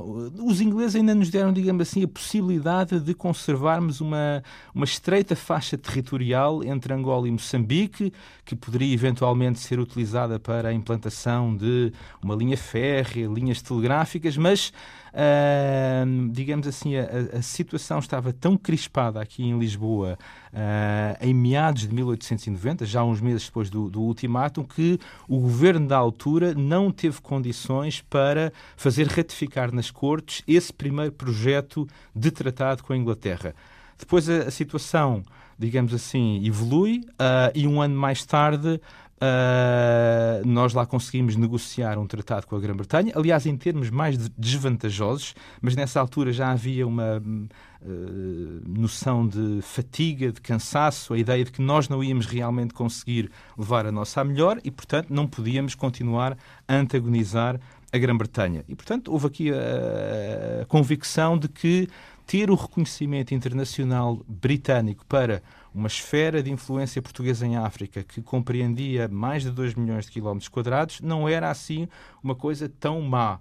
[0.41, 4.41] Os ingleses ainda nos deram, digamos assim, a possibilidade de conservarmos uma,
[4.73, 8.13] uma estreita faixa territorial entre Angola e Moçambique,
[8.45, 11.91] que poderia eventualmente ser utilizada para a implantação de
[12.23, 14.71] uma linha férrea, linhas telegráficas, mas
[15.13, 20.17] uh, digamos assim, a, a, situação estava tão crispada aqui em Lisboa
[20.53, 25.87] uh, em meados de 1890, já uns meses depois do, do ultimátum, que o governo
[25.87, 32.83] da altura não teve condições para fazer ratificar nas Cortes esse primeiro projeto de tratado
[32.83, 33.53] com a Inglaterra.
[33.97, 35.23] Depois a, a situação,
[35.57, 38.79] digamos assim, evolui uh, e um ano mais tarde
[39.21, 45.35] Uh, nós lá conseguimos negociar um tratado com a Grã-Bretanha, aliás, em termos mais desvantajosos,
[45.61, 51.51] mas nessa altura já havia uma uh, noção de fatiga, de cansaço, a ideia de
[51.51, 55.75] que nós não íamos realmente conseguir levar a nossa a melhor e, portanto, não podíamos
[55.75, 57.59] continuar a antagonizar
[57.91, 58.63] a Grã-Bretanha.
[58.69, 61.89] E, portanto, houve aqui a, a convicção de que
[62.25, 65.41] ter o reconhecimento internacional britânico para
[65.73, 70.49] uma esfera de influência portuguesa em África que compreendia mais de 2 milhões de quilómetros
[70.49, 71.87] quadrados não era assim
[72.23, 73.39] uma coisa tão má.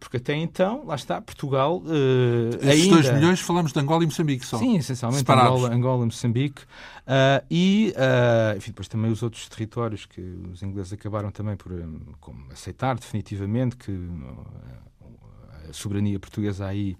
[0.00, 3.02] Porque até então, lá está, Portugal uh, Esses ainda...
[3.02, 4.56] 2 milhões falamos de Angola e Moçambique só.
[4.56, 6.62] Sim, essencialmente Angola, Angola e Moçambique.
[6.62, 11.70] Uh, e, uh, enfim, depois também os outros territórios que os ingleses acabaram também por
[12.50, 13.92] aceitar definitivamente que
[15.68, 16.96] a soberania portuguesa aí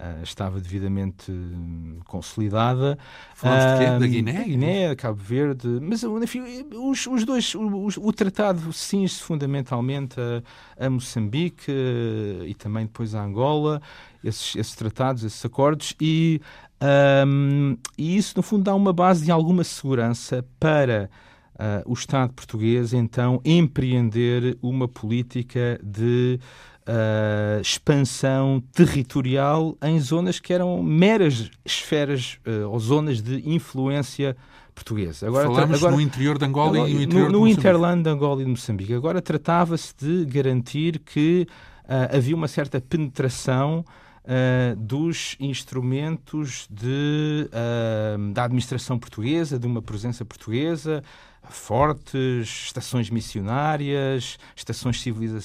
[0.00, 2.98] Uh, estava devidamente hum, consolidada.
[3.34, 3.98] Falamos de quê?
[3.98, 4.32] Da Guiné?
[4.32, 5.68] Da Guiné, Cabo Verde.
[5.82, 6.42] Mas, enfim,
[6.74, 13.14] os, os dois, o, o tratado cinge fundamentalmente a, a Moçambique uh, e também depois
[13.14, 13.82] a Angola,
[14.24, 16.40] esses, esses tratados, esses acordos, e,
[17.26, 21.10] um, e isso, no fundo, dá uma base de alguma segurança para
[21.56, 26.40] uh, o Estado português, então, empreender uma política de
[26.86, 34.36] uh, expansão territorial em zonas que eram meras esferas uh, ou zonas de influência
[34.74, 35.26] portuguesa.
[35.26, 38.10] Agora, Falamos agora, no interior de Angola agora, e no interior no, no interland de
[38.10, 38.94] Angola e de Moçambique.
[38.94, 41.46] Agora tratava-se de garantir que
[41.84, 43.84] uh, havia uma certa penetração
[44.22, 51.02] Uh, dos instrumentos de, uh, da administração portuguesa, de uma presença portuguesa,
[51.48, 55.40] fortes, estações missionárias, estações civiliza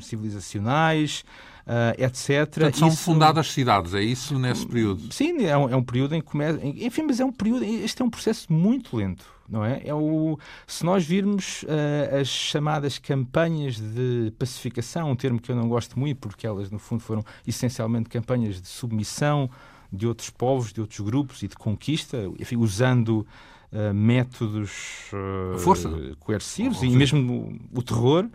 [0.00, 1.53] civilizacionais, uh,
[1.98, 2.48] etc.
[2.48, 3.02] Portanto, são isso...
[3.02, 5.12] fundadas cidades, é isso nesse período?
[5.12, 6.58] Sim, é um, é um período em que começa.
[6.62, 7.64] Enfim, mas é um período.
[7.64, 9.82] Este é um processo muito lento, não é?
[9.84, 15.56] é o, se nós virmos uh, as chamadas campanhas de pacificação, um termo que eu
[15.56, 19.48] não gosto muito, porque elas, no fundo, foram essencialmente campanhas de submissão
[19.90, 23.26] de outros povos, de outros grupos e de conquista, enfim, usando
[23.72, 28.28] uh, métodos uh, coercivos oh, e mesmo o, o terror,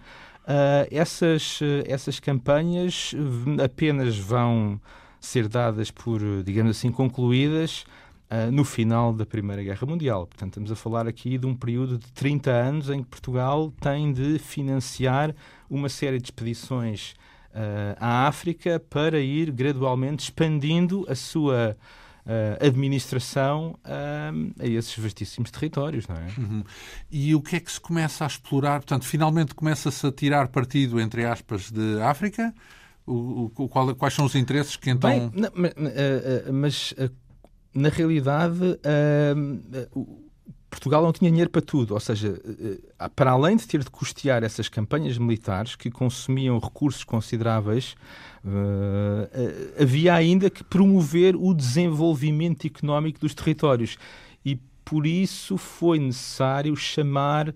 [0.45, 3.13] uh, essas, essas campanhas
[3.63, 4.79] apenas vão
[5.19, 7.85] ser dadas por, digamos assim, concluídas
[8.53, 10.27] no final da Primeira Guerra Mundial.
[10.27, 14.13] Portanto, estamos a falar aqui de um período de 30 anos em que Portugal tem
[14.13, 15.35] de financiar
[15.67, 17.15] uma série de expedições
[17.99, 21.75] à África para ir gradualmente expandindo a sua
[22.25, 26.27] uh, administração uh, a esses vastíssimos territórios, não é?
[26.37, 26.63] Uhum.
[27.11, 28.79] E o que é que se começa a explorar?
[28.79, 32.53] Portanto, finalmente começa-se a tirar partido, entre aspas, de África?
[33.05, 35.09] O, o, qual, quais são os interesses que então...
[35.09, 36.95] Bem, não, mas, uh, mas
[37.73, 38.79] na realidade...
[40.69, 42.39] Portugal não tinha dinheiro para tudo, ou seja,
[43.15, 47.95] para além de ter de custear essas campanhas militares que consumiam recursos consideráveis,
[48.41, 53.97] Uh, havia ainda que promover o desenvolvimento económico dos territórios
[54.45, 57.53] e por isso foi necessário chamar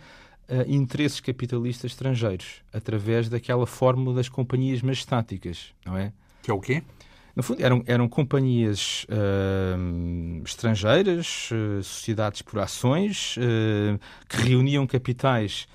[0.68, 6.12] interesses capitalistas estrangeiros através daquela fórmula das companhias majestáticas, não é?
[6.44, 6.84] Que é o quê?
[7.36, 11.50] No fundo, eram, eram companhias uh, estrangeiras,
[11.82, 13.36] sociedades por ações,
[14.30, 15.68] que reuniam capitais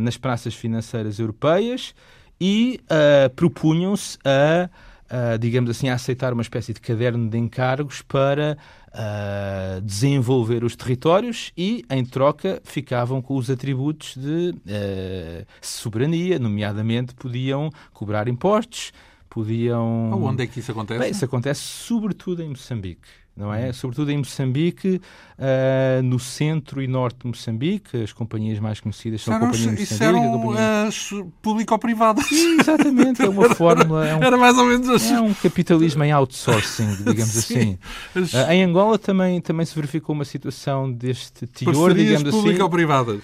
[0.00, 1.94] nas praças financeiras europeias
[2.42, 4.68] e uh, propunham-se a,
[5.06, 10.74] uh, digamos assim, a aceitar uma espécie de caderno de encargos para uh, desenvolver os
[10.74, 18.92] territórios e, em troca, ficavam com os atributos de uh, soberania, nomeadamente podiam cobrar impostos,
[19.32, 20.12] podiam...
[20.12, 21.00] Onde é que isso acontece?
[21.00, 23.66] Bem, isso acontece sobretudo em Moçambique não é?
[23.66, 23.72] Uhum.
[23.72, 25.00] Sobretudo em Moçambique,
[25.38, 29.82] uh, no centro e norte de Moçambique, as companhias mais conhecidas são a Companhia Moçambique.
[29.82, 30.88] Isso eram companhia...
[31.12, 32.30] uh, público-privadas.
[32.30, 34.06] Exatamente, é uma fórmula.
[34.06, 35.14] É um, Era mais ou menos assim.
[35.14, 37.78] É um capitalismo em outsourcing, digamos assim.
[38.14, 42.38] Uh, em Angola também, também se verificou uma situação deste teor, digamos assim.
[42.38, 43.20] público-privadas.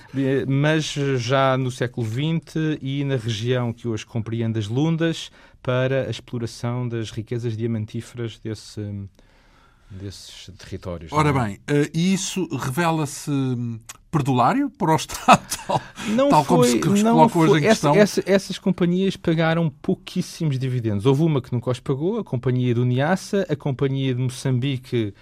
[0.46, 0.84] Mas
[1.16, 5.30] já no século XX e na região que hoje compreende as Lundas,
[5.68, 8.80] para a exploração das riquezas diamantíferas desse
[9.90, 11.12] desses territórios.
[11.12, 11.32] Ora é?
[11.32, 13.30] bem, uh, isso revela-se
[14.10, 17.48] perdulário para o Estado, tal, não tal foi, como se não coloca foi.
[17.48, 17.94] hoje em questão?
[17.94, 21.04] Essa, essa, essas companhias pagaram pouquíssimos dividendos.
[21.04, 25.12] Houve uma que nunca os pagou, a Companhia do Niassa, a Companhia de Moçambique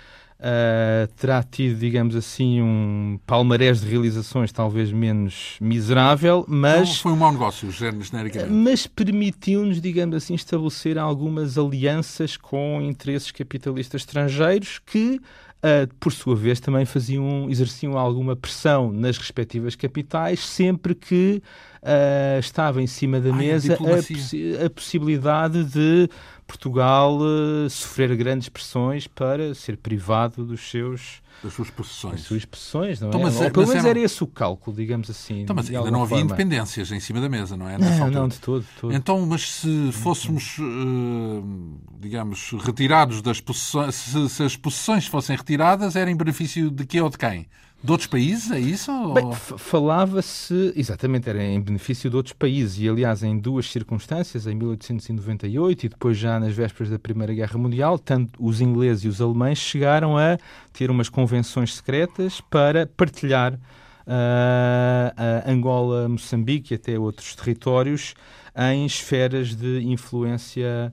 [0.46, 6.88] uh, terá tido, digamos assim, um palmarés de realizações talvez menos miserável, mas...
[6.88, 8.52] Não foi um mau negócio, genericamente.
[8.52, 15.20] Mas permitiu-nos, digamos assim, estabelecer algumas alianças com interesses capitalistas estrangeiros que
[15.66, 21.42] Uh, por sua vez, também faziam, exerciam alguma pressão nas respectivas capitais, sempre que
[21.82, 26.08] uh, estava em cima da Ai, mesa a, possi a, possibilidade de
[26.46, 32.14] Portugal uh, sofrer grandes pressões para ser privado dos seus das suas possessões.
[32.14, 33.24] Das suas possessões, não então, é?
[33.24, 33.98] Mas, Ou, pelo menos era...
[33.98, 35.42] esse o cálculo, digamos assim.
[35.42, 36.24] Então, mas ainda não havia forma.
[36.24, 37.78] independências em cima da mesa, não é?
[37.78, 38.94] não, não, de todo, de todo.
[38.94, 40.56] Então, mas se fôssemos,
[41.98, 47.00] digamos, retirados das possessões, se, se as possessões fossem retiradas, era em benefício de quê
[47.00, 47.46] ou de quem?
[47.82, 48.90] De outros países, é isso?
[49.12, 52.78] Bem, falava-se, exatamente, era em benefício de outros países.
[52.80, 57.58] E, aliás, em duas circunstâncias, em 1898 e depois já nas vésperas da Primeira Guerra
[57.58, 60.38] Mundial, tanto os ingleses e os alemães chegaram a
[60.72, 68.14] ter umas convenções secretas para partilhar uh, Angola, Moçambique e até outros territórios
[68.56, 70.92] em esferas de influência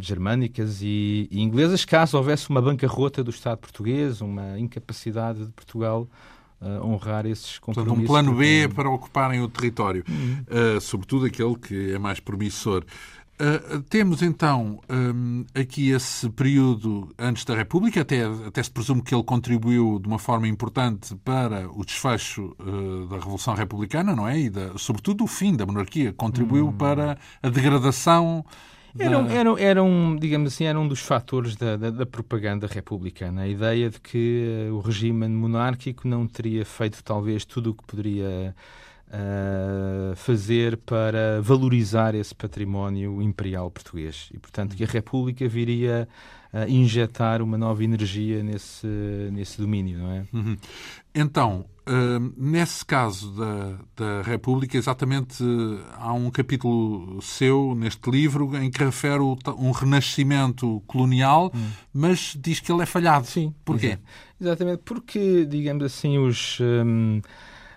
[0.00, 6.08] germânicas e, e, inglesas, caso houvesse uma bancarrota do Estado português, uma incapacidade de Portugal
[6.60, 7.96] uh, honrar esses compromissos.
[7.96, 10.76] Portanto, um plano B para ocuparem o território, uhum.
[10.76, 12.84] uh, sobretudo aquele que é mais promissor.
[13.38, 19.14] Uh, temos então um, aqui esse período antes da República, até, até se presume que
[19.14, 24.40] ele contribuiu de uma forma importante para o desfecho uh, da Revolução Republicana, não é?
[24.40, 26.72] E da, sobretudo o fim da monarquia, contribuiu hum.
[26.72, 28.42] para a degradação
[28.98, 32.66] era, um, era, era um, digamos assim, era um dos fatores da, da, da propaganda
[32.66, 33.42] republicana.
[33.42, 37.84] A ideia de que uh, o regime monárquico não teria feito talvez tudo o que
[37.84, 38.54] poderia
[39.08, 44.28] uh, fazer para valorizar esse património imperial português.
[44.32, 46.08] E, portanto, que a República viria
[46.52, 48.86] a injetar uma nova energia nesse,
[49.32, 50.24] nesse domínio, não é?
[50.32, 50.56] Uhum.
[51.14, 55.44] Então, Uh, nesse caso da, da República, exatamente
[55.94, 61.68] há um capítulo seu neste livro em que refere o, um renascimento colonial, hum.
[61.94, 63.26] mas diz que ele é falhado.
[63.26, 63.54] Sim.
[63.64, 63.98] Porquê?
[64.40, 66.58] Exatamente, porque, digamos assim, os.
[66.60, 67.20] Um,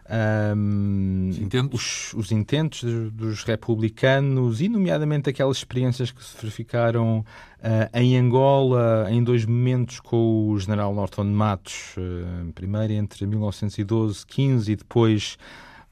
[0.10, 6.36] um, os intentos, os, os intentos dos, dos, republicanos, e nomeadamente aquelas experiências que se
[6.38, 13.26] verificaram uh, em Angola em dois momentos com o general Norton Matos, uh, primeiro entre
[13.26, 15.38] 1912, 15 e depois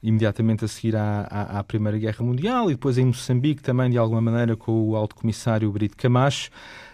[0.02, 3.98] imediatamente a seguir à, à, à, Primeira Guerra Mundial, e depois em Moçambique também, de
[3.98, 6.50] alguma maneira, com o alto comissário Brito Camacho.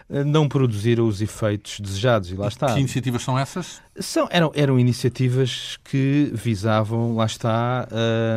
[0.09, 2.31] Eh, não produziram os efeitos desejados.
[2.31, 2.73] E lá está.
[2.73, 3.81] Que iniciativas são essas?
[3.99, 7.89] São, eram, eram iniciativas que visavam, lá está,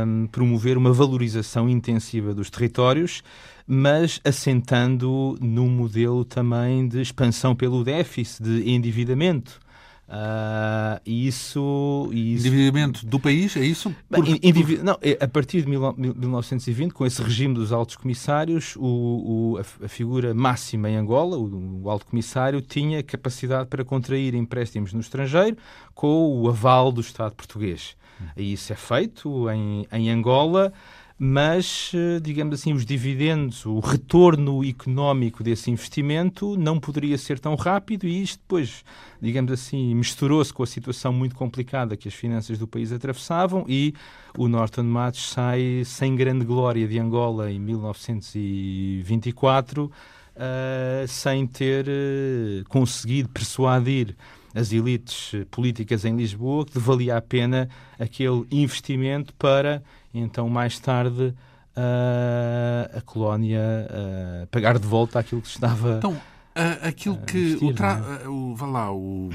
[0.06, 3.21] um, promover uma valorização intensiva dos territórios,
[3.65, 9.60] mas assentando num modelo também de expansão pelo déficit, de endividamento.
[10.08, 12.48] Uh, isso, isso...
[12.48, 13.93] Endividamento do país, é isso?
[14.10, 14.84] Por, por...
[14.84, 19.86] Não, é, a partir de 1920, com esse regime dos altos comissários, o, o, a,
[19.86, 25.02] a, figura máxima em Angola, o, o, alto comissário, tinha capacidade para contrair empréstimos no
[25.02, 25.58] estrangeiro
[25.93, 27.98] com o aval do Estado português.
[28.22, 28.26] Hum.
[28.38, 30.72] E isso é feito em, em Angola
[31.19, 37.56] mas, eh, digamos assim, os dividendos, o retorno económico desse investimento não poderia ser tão
[37.56, 38.86] rápido e isto depois,
[39.19, 43.95] digamos assim, misturou-se com a situação muito complicada que as finanças do país atravessavam e
[44.38, 49.91] o Norton Matos sai sem grande glória de Angola em 1924, uh,
[50.36, 54.15] eh, sem ter uh, conseguido persuadir
[54.53, 57.68] as elites políticas em Lisboa que valia a pena
[57.99, 59.82] aquele investimento para
[60.20, 61.34] então mais tarde
[61.78, 65.97] uh, a colónia uh, pagar de volta aquilo que estava.
[65.97, 68.01] Então, uh, aquilo que vestir, o, tra...
[68.24, 68.28] é?
[68.28, 69.30] o, lá, o,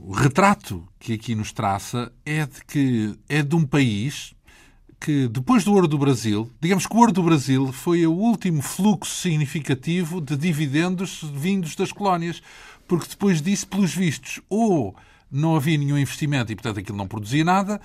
[0.00, 4.34] o retrato que aqui nos traça é de que é de um país
[5.00, 8.60] que depois do ouro do Brasil, digamos que o ouro do Brasil foi o último
[8.60, 12.42] fluxo significativo de dividendos vindos das colónias,
[12.86, 14.94] porque depois disso, pelos vistos, ou
[15.30, 17.80] não havia nenhum investimento e, portanto, aquilo não produzia nada,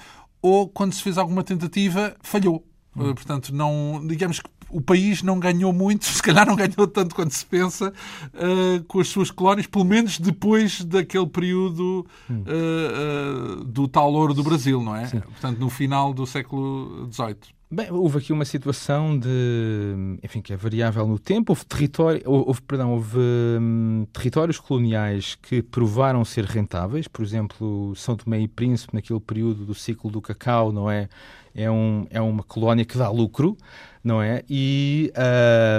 [0.45, 2.63] ou quando se fez alguma tentativa, falhou.
[2.95, 3.15] Hum.
[3.15, 7.33] Portanto, não, digamos que o país não ganhou muito, se calhar não ganhou tanto quanto
[7.33, 7.91] se pensa,
[8.27, 14.35] uh, com as suas colónias, pelo menos depois daquele período uh, uh, do tal ouro
[14.35, 15.07] do Brasil, não é?
[15.07, 15.21] Sim.
[15.21, 17.54] Portanto, no final do século XVIII.
[17.69, 21.51] Bem, houve aqui uma situação de, enfim, que é variável no tempo.
[21.51, 27.07] Houve, território, houve, perdão, houve hum, territórios coloniais que provaram ser rentáveis.
[27.07, 31.09] Por exemplo, São Tomé e Príncipe, naquele período do ciclo do cacau, não é?
[31.55, 33.57] É, um, é uma colónia que dá lucro,
[34.03, 34.43] não é?
[34.47, 35.11] E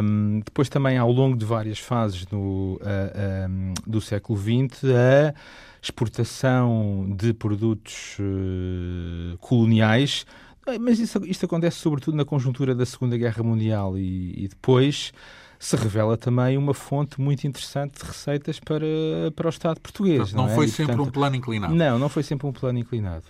[0.03, 5.34] hum, depois também, ao longo de várias fases no, uh, um, do século XX, a
[5.80, 10.26] exportação de produtos uh, coloniais
[10.81, 15.12] mas isso, isto acontece sobretudo na conjuntura da Segunda Guerra Mundial e, e, depois
[15.59, 18.85] se revela também uma fonte muito interessante de receitas para,
[19.35, 20.33] para o Estado português.
[20.33, 20.55] não, não é?
[20.55, 21.75] foi e, sempre portanto, um plano inclinado.
[21.75, 23.25] Não, não foi sempre um plano inclinado.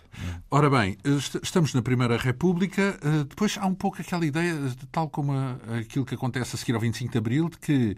[0.50, 0.96] Ora bem,
[1.42, 4.54] estamos na Primeira República, eh, depois há um pouco aquela ideia,
[4.90, 5.32] tal como
[5.78, 7.96] aquilo que acontece a seguir ao 25 de Abril, de que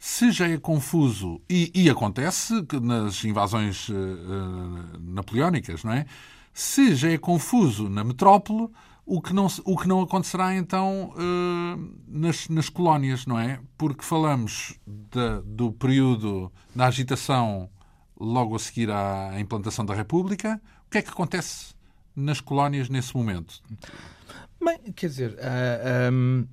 [0.00, 3.94] se já é confuso, e, e acontece nas invasões uh,
[4.98, 6.06] napoleónicas, não é?
[6.62, 8.68] Se já é confuso na metrópole,
[9.06, 13.58] o que não, o que não acontecerá então uh, nas, nas colónias, não é?
[13.78, 17.70] Porque falamos de, do período da agitação
[18.14, 20.60] logo a seguir à implantação da República.
[20.86, 21.72] O que é que acontece
[22.14, 23.62] nas colónias nesse momento?
[24.62, 26.46] Bem, quer dizer, uh,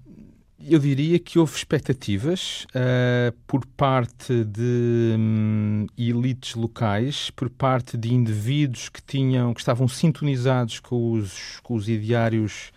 [0.59, 8.13] eu diria que houve expectativas uh, por parte de um, elites locais, por parte de
[8.13, 12.71] indivíduos que tinham, que estavam sintonizados com os, com os ideários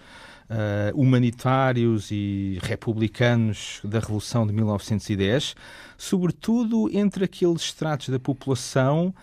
[0.51, 5.55] uh, humanitários e republicanos da Revolução de 1910,
[5.97, 9.15] sobretudo entre aqueles estratos da população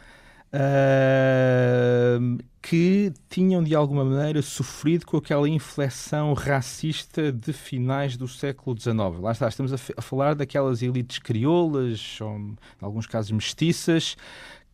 [2.61, 9.21] que tinham de alguma maneira sofrido com aquela inflexão racista de finais do século XIX.
[9.21, 14.17] Lá está, estamos a, a falar daquelas elites crioulas, ou em alguns casos mestiças,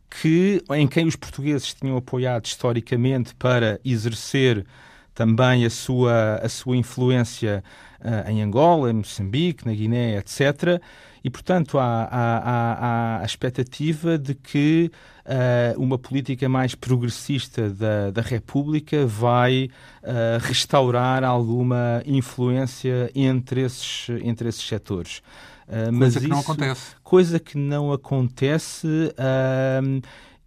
[0.09, 4.65] que, em quem os portugueses tinham apoiado historicamente para exercer
[5.13, 7.63] também a sua, a sua influência
[7.99, 10.81] uh, em Angola, em Moçambique, na Guiné, etc.
[11.23, 14.91] E, portanto, há, há, há, a expectativa de que
[15.25, 19.69] uh, uma política mais progressista da, da República vai
[20.03, 25.21] uh, restaurar alguma influência entre esses, entre esses setores.
[25.65, 26.95] Uh, coisa mas que isso, não acontece.
[27.01, 28.87] Coisa que não acontece.
[28.87, 30.01] Uh,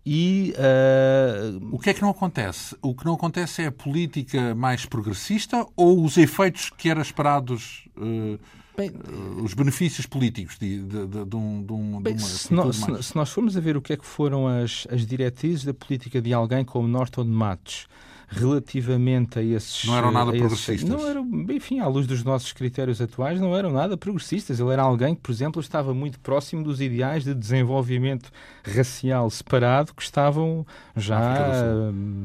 [0.09, 1.75] e, uh...
[1.75, 2.77] O que é que não acontece?
[2.81, 7.89] O que não acontece é a política mais progressista ou os efeitos que eram esperados,
[7.97, 8.39] uh,
[8.77, 12.77] Bem, uh, os benefícios políticos de, de, de, de, um, um, bem, uma se nós,
[12.77, 16.21] se nós formos a ver o que é que foram as, as diretrizes da política
[16.21, 17.87] de alguém como Norton Matos,
[18.29, 19.85] relativamente a esses.
[19.85, 20.89] Não eram nada progressistas.
[20.89, 24.59] não eram, enfim, à luz dos nossos critérios atuais, não eram nada progressistas.
[24.59, 28.31] Ele era alguém que, por exemplo, estava muito próximo dos ideais de desenvolvimento
[28.65, 30.67] racial separado que estavam
[30.97, 31.53] já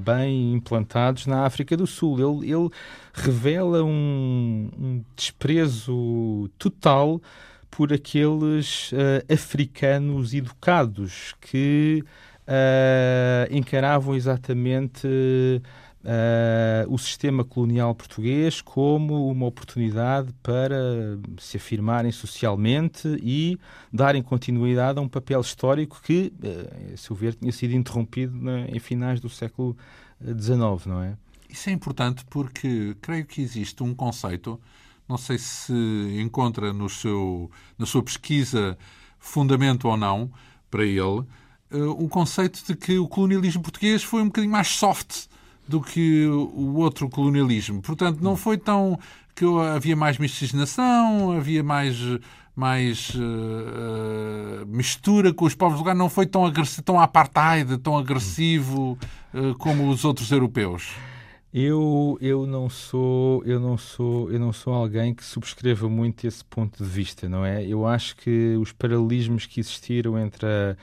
[0.03, 2.19] bem implantados na África do Sul.
[2.19, 2.69] Ele, ele
[3.13, 7.21] revela um, um desprezo total
[7.69, 12.03] por aqueles uh, africanos educados que
[12.41, 15.07] uh, encaravam exatamente
[16.03, 23.57] uh, o sistema colonial português como uma oportunidade para se afirmarem socialmente e
[23.91, 28.61] darem continuidade a um papel histórico que, uh, a seu ver, tinha sido interrompido na,
[28.67, 29.75] em finais do século
[30.21, 31.15] XIX, não é?
[31.49, 34.59] Isso é importante porque creio que existe um conceito,
[35.07, 35.73] não sei se
[36.21, 38.77] encontra no seu, na sua pesquisa
[39.19, 40.31] fundamento ou não
[40.69, 41.25] para ele, uh,
[41.99, 45.30] um conceito de que o colonialismo português foi um bocadinho mais soft
[45.67, 47.81] do que o outro colonialismo.
[47.81, 48.99] Portanto, não foi tão
[49.35, 49.45] que
[49.75, 51.97] havia mais miscigenação, havia mais
[52.53, 58.97] mais uh, mistura com os povos locais, não foi tão agressivo, tão apartheid, tão agressivo
[59.33, 60.93] uh, como os outros europeus.
[61.53, 66.43] Eu, eu não sou eu não sou eu não sou alguém que subscreva muito esse
[66.45, 67.65] ponto de vista, não é?
[67.65, 70.77] Eu acho que os paralelismos que existiram entre a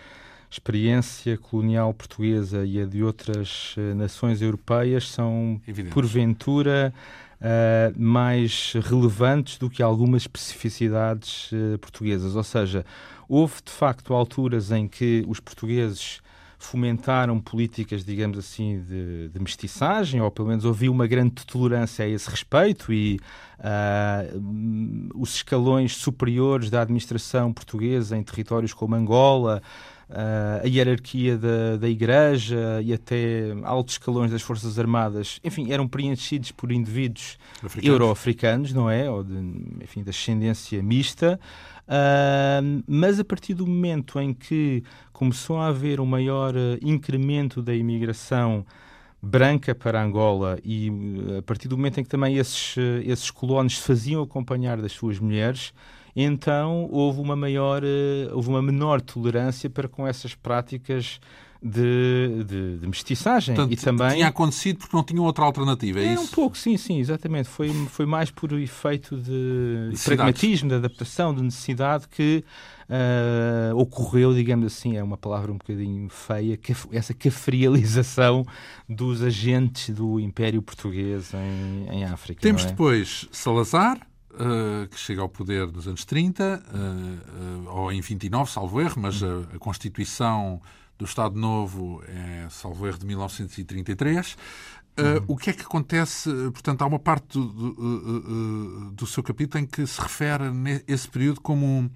[0.51, 5.93] experiência colonial portuguesa e a de outras uh, nações europeias são, Evidente.
[5.93, 6.93] porventura,
[7.41, 12.37] uh, mais relevantes do que algumas especificidades uh, portuguesas.
[12.37, 12.85] Ou seja,
[13.29, 16.21] houve de facto alturas em que os portugueses
[16.59, 22.09] fomentaram políticas, digamos assim, de, de, mestiçagem, ou pelo menos havia uma grande tolerância a
[22.09, 23.21] esse respeito, e
[23.61, 29.63] uh, os escalões superiores da administração portuguesa em territórios como Angola,
[30.11, 36.51] a hierarquia da, da Igreja e até altos escalões das Forças Armadas, enfim, eram preenchidos
[36.51, 37.39] por indivíduos
[37.83, 39.11] euro-africanos, não é?
[39.11, 39.35] Ou de,
[39.83, 41.39] enfim, da ascendência mista.
[41.87, 44.83] Uh, mas a partir do momento em que
[45.13, 48.65] começou a haver um maior uh, incremento da imigração
[49.21, 50.91] branca para Angola e
[51.39, 55.19] a partir do momento em que também esses, esses colonos se faziam acompanhar das suas
[55.19, 55.73] mulheres,
[56.25, 57.83] então houve uma maior,
[58.33, 61.21] houve uma menor tolerância para com essas práticas
[61.63, 63.55] de, de, de mestiçagem.
[63.55, 66.23] Portanto, e também tinha acontecido porque não tinham outra alternativa, é, é isso?
[66.23, 67.49] um pouco, sim, sim, exatamente.
[67.49, 72.45] Foi, foi mais por efeito de, de pragmatismo, de adaptação, de necessidade que
[72.89, 76.59] uh, ocorreu, digamos assim, é uma palavra um bocadinho feia,
[76.93, 78.45] essa cafrialização
[78.89, 82.41] dos agentes do Império Português em, em África.
[82.41, 82.69] Temos é?
[82.69, 83.99] depois Salazar,
[84.31, 89.01] Uh, que chega ao poder nos anos 30, uh, uh, ou em 29, salvo erro,
[89.01, 90.61] mas a, a Constituição
[90.99, 94.37] do Estado Novo é, salvo erro, de 1933.
[94.99, 95.25] Uhum.
[95.29, 96.29] o que é que acontece?
[96.53, 100.53] Portanto, há uma parte do, do, do, seu capítulo em que se refere a
[100.89, 101.89] esse período como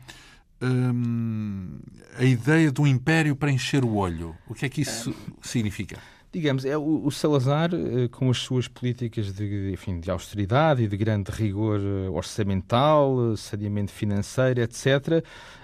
[0.63, 1.81] um,
[2.17, 4.37] a ideia de um império para encher o olho.
[4.47, 5.13] O que é que isso
[5.43, 5.99] significa?
[6.33, 10.89] Digamos, é o, o Salazar, eh, com as suas políticas de, enfim, de austeridade e
[10.89, 15.23] de grande rigor eh, orçamental, saneamento financeiro, etc.,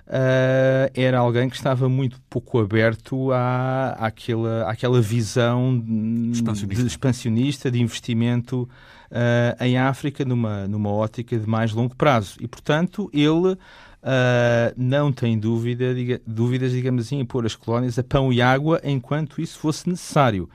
[0.08, 5.84] Uh, era alguém que estava muito pouco aberto à, àquela, àquela visão
[6.32, 6.82] expansionista.
[6.82, 8.62] de, expansionista, de investimento
[9.10, 12.36] uh, em África numa, numa ótica de mais longo prazo.
[12.40, 13.58] E, portanto, ele
[14.02, 18.40] uh, não tem dúvida, diga, dúvidas, digamos assim, em pôr as colónias a pão e
[18.40, 20.48] água enquanto isso fosse necessário.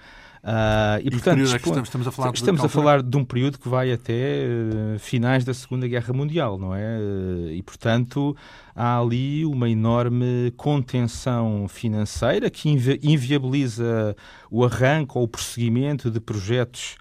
[0.43, 3.23] Uh, e, e portanto, é estamos, estamos, a falar, estamos de a falar de um
[3.23, 6.97] período que vai até uh, finais da Segunda Guerra Mundial, não é?
[6.99, 8.35] Uh, e, portanto,
[8.75, 14.17] há ali uma enorme contenção financeira que invi inviabiliza
[14.51, 16.97] o arranque ou o prosseguimento de projetos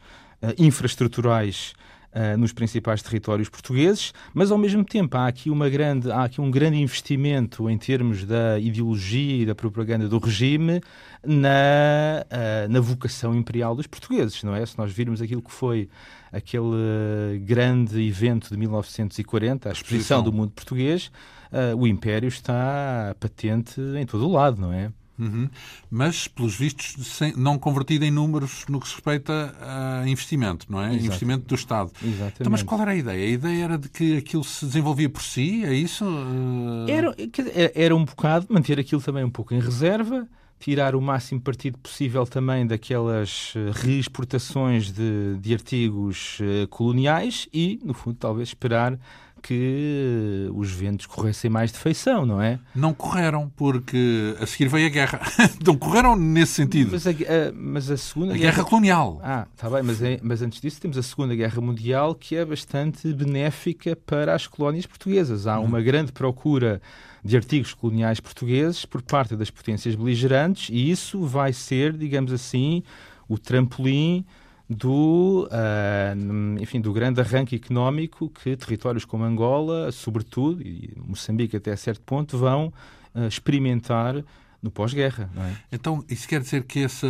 [0.57, 1.73] infraestruturais
[2.13, 6.41] uh, nos principais territórios portugueses, mas ao mesmo tempo há aqui, uma grande, há aqui
[6.41, 10.81] um grande investimento em termos da ideologia e da propaganda do regime
[11.25, 14.65] na, uh, na vocação imperial dos portugueses, não é?
[14.65, 15.89] Se nós virmos aquilo que foi
[16.33, 21.11] aquele grande evento de 1940, a exposição do mundo português,
[21.53, 24.91] uh, o Império está patente em todo o lado, não é?
[25.19, 25.49] Uhum.
[25.91, 30.81] Mas, pelos vistos, sem, não convertido em números no que se respeita a investimento, não
[30.81, 30.89] é?
[30.89, 31.05] Exato.
[31.05, 31.91] Investimento do Estado.
[32.03, 32.37] Exatamente.
[32.41, 33.25] Então, mas qual era a ideia?
[33.25, 35.65] A ideia era de que aquilo se desenvolvia por si?
[35.65, 36.05] É isso?
[36.89, 37.15] Era,
[37.75, 40.27] era um bocado manter aquilo também um pouco em reserva,
[40.59, 47.81] tirar o máximo partido possível também daquelas eh, reexportações de, de artigos uh, coloniais e,
[47.85, 48.97] no fundo, talvez esperar
[49.43, 52.61] que os ventos corressem mais de feição, não é?
[52.75, 55.21] Não correram, porque a seguir veio a guerra.
[55.67, 56.91] não correram nesse sentido.
[56.93, 59.21] Mas a, a mas a Segunda a Guerra, guerra Colonial.
[59.23, 62.45] Ah, está bem, mas, é, mas antes disso temos a Segunda Guerra Mundial, que é
[62.45, 65.47] bastante benéfica para as colónias portuguesas.
[65.47, 66.81] Há uma grande procura
[67.25, 72.83] de artigos coloniais portugueses por parte das potências beligerantes e isso vai ser, digamos assim,
[73.29, 74.25] o trampolim
[74.69, 81.75] do, uh, enfim, do grande arranque económico que territórios como Angola, sobretudo, e Moçambique até
[81.77, 82.73] certo ponto, vão
[83.15, 84.23] uh, experimentar
[84.63, 85.29] no pós-guerra.
[85.37, 85.53] É?
[85.73, 87.09] Então, isso quer dizer que essa,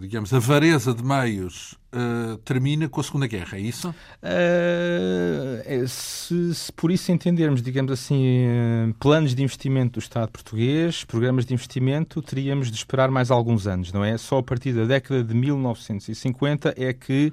[0.00, 3.90] digamos, avareza de meios uh, termina com a Segunda Guerra, é isso?
[4.22, 11.04] Uh, se, se, por isso entendermos, digamos assim, uh, planos de investimento do Estado português,
[11.04, 14.16] programas de investimento, teríamos de esperar mais alguns anos, não é?
[14.16, 17.32] Só a partir da década de 1950 é que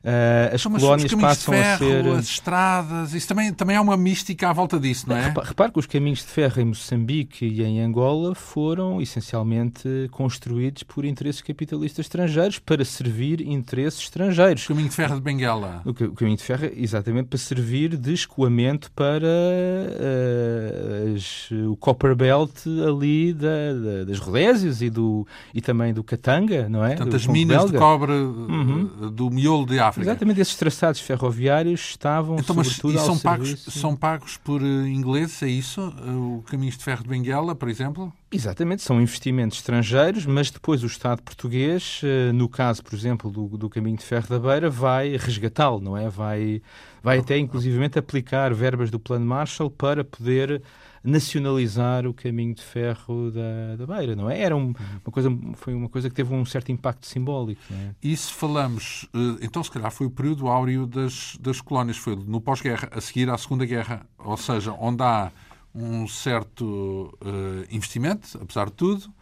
[0.00, 2.06] Uh, as então, colónias passam ferro, a ser.
[2.08, 5.26] As estradas, isso também, também há uma mística à volta disso, não é?
[5.26, 10.84] Repare, repare que os caminhos de ferro em Moçambique e em Angola foram essencialmente construídos
[10.84, 14.64] por interesses capitalistas estrangeiros para servir interesses estrangeiros.
[14.64, 15.82] O caminho de ferro de Benguela.
[15.84, 22.14] O, o caminho de ferro, exatamente, para servir de escoamento para uh, as, o Copper
[22.14, 26.96] Belt ali da, da, das Rodésias e, do, e também do Katanga, não é?
[26.96, 27.72] Portanto, as minas belga.
[27.72, 29.10] de cobre uhum.
[29.12, 30.10] do miolo de África.
[30.10, 33.70] Exatamente, esses traçados ferroviários estavam então, mas, sobretudo e são pagos, serviço...
[33.70, 35.80] são pagos por uh, ingleses, é isso?
[36.06, 38.12] O Caminhos de Ferro de Benguela, por exemplo?
[38.32, 43.58] Exatamente, são investimentos estrangeiros, mas depois o Estado português, uh, no caso, por exemplo, do,
[43.58, 46.08] do Caminho de Ferro da Beira, vai resgatá-lo, não é?
[46.08, 46.62] Vai,
[47.02, 50.62] vai até, inclusivamente, aplicar verbas do Plano Marshall para poder
[51.02, 54.38] nacionalizar o caminho de ferro da, da Beira, não é?
[54.38, 54.74] Era um,
[55.04, 57.60] uma coisa, foi uma coisa que teve um certo impacto simbólico.
[57.72, 57.94] É?
[58.02, 62.14] E se falamos, eh, então se calhar foi o período áureo das, das colónias, foi
[62.14, 65.32] no pós-guerra, a seguir à Segunda Guerra, ou seja, onde há
[65.74, 69.12] um certo uh, investimento, apesar de tudo,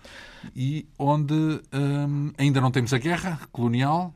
[0.55, 4.15] e onde um, ainda não temos a guerra colonial,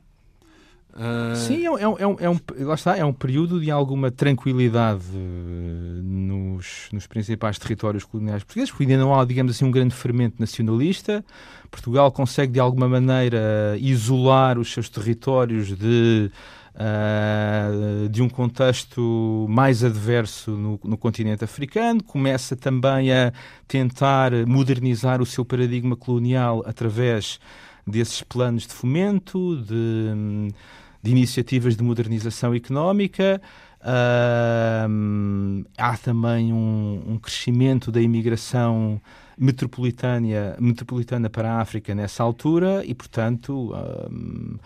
[0.95, 1.35] Uh...
[1.35, 5.05] Sim, é, é, é, um, é, um, lá está, é um período de alguma tranquilidade
[5.11, 10.35] nos, nos principais territórios coloniais portugueses, porque ainda não há, digamos assim, um grande fermento
[10.39, 11.25] nacionalista.
[11.71, 16.29] Portugal consegue, de alguma maneira, isolar os seus territórios de
[16.75, 23.31] uh, de um contexto mais adverso no, no, continente africano, começa também a
[23.67, 27.39] tentar modernizar o seu paradigma colonial através
[27.85, 30.53] desses planos de fomento, de,
[31.01, 33.41] de iniciativas de modernização económica.
[33.81, 39.01] Uh, há também um, um, crescimento da imigração
[39.37, 44.59] metropolitana, metropolitana para a África nessa altura e, portanto, uh,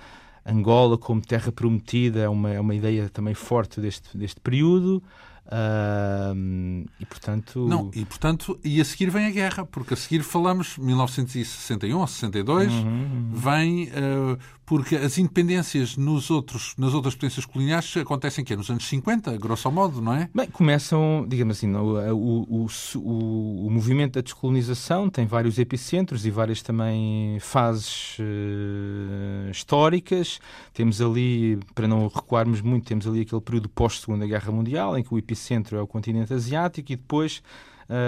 [0.47, 5.03] Angola como terra prometida é uma, é uma ideia também forte deste, deste período.
[5.47, 7.65] Uh, e portanto.
[7.67, 12.07] Não, e portanto, e a seguir vem a guerra, porque a seguir falamos 1961 ou
[12.07, 13.31] 62, uhum, uhum.
[13.33, 14.37] vem uh,
[14.67, 19.71] porque as independências nos outros, nas outras potências coloniais acontecem que nos anos 50, grosso
[19.71, 20.29] modo, não é?
[20.35, 26.29] Bem, começam, digamos assim, o, o, o, o movimento da descolonização tem vários epicentros e
[26.29, 30.41] várias também fases uh, históricas.
[30.73, 35.13] Temos ali, para não recuarmos muito, temos ali aquele período pós-Segunda Guerra Mundial, em que
[35.13, 37.41] o epicentro é o continente asiático e depois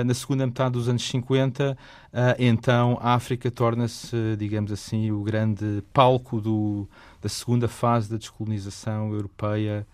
[0.06, 5.84] na segunda metade dos anos 50, uh, então a África torna-se, digamos assim, o grande
[5.94, 6.88] palco do,
[7.22, 9.88] da segunda fase da descolonização europeia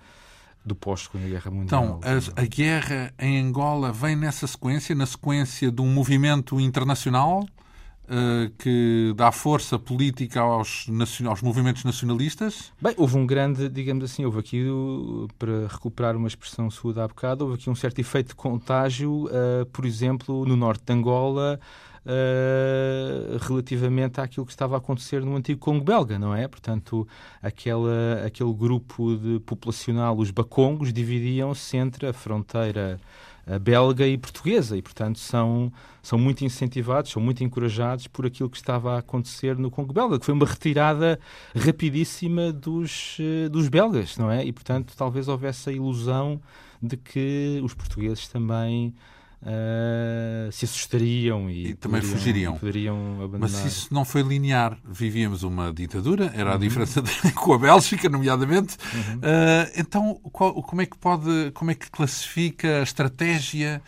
[0.66, 2.00] do pós-Segunda Guerra Mundial.
[2.00, 2.00] Então,
[2.36, 7.46] a, a, guerra em Angola vem nessa sequência, na sequência de um movimento internacional
[8.58, 10.88] que dá força política aos,
[11.28, 12.72] aos movimentos nacionalistas?
[12.82, 14.64] Bem, houve um grande, digamos assim, houve aqui,
[15.40, 19.66] para recuperar uma expressão sua da bocado, houve aqui um certo efeito de contágio, uh,
[19.72, 21.60] por exemplo, no norte de Angola,
[22.08, 26.48] Uh, relativamente àquilo que estava a acontecer no antigo Congo belga, não é?
[26.48, 27.08] Portanto,
[27.42, 33.00] aquela, aquele grupo de populacional, os bacongos, dividiam-se entre a fronteira
[33.62, 35.72] belga e portuguesa e, portanto, são,
[36.02, 40.18] são muito incentivados, são muito encorajados por aquilo que estava a acontecer no Congo belga,
[40.20, 41.20] que foi uma retirada
[41.56, 44.44] rapidíssima dos, eh, dos belgas, não é?
[44.44, 46.42] E, portanto, talvez houvesse a ilusão
[46.82, 48.94] de que os portugueses também
[49.46, 52.58] uh, se assustariam e, e também poderiam, fugiriam.
[52.58, 53.40] Poderiam abandonar.
[53.40, 54.78] Mas isso não foi linear.
[54.84, 56.60] Vivíamos uma ditadura, era a uhum.
[56.60, 58.78] diferença de, com a Bélgica, nomeadamente.
[58.94, 59.18] Uhum.
[59.18, 63.82] Uh, então, qual, como é que pode, como é que classifica a estratégia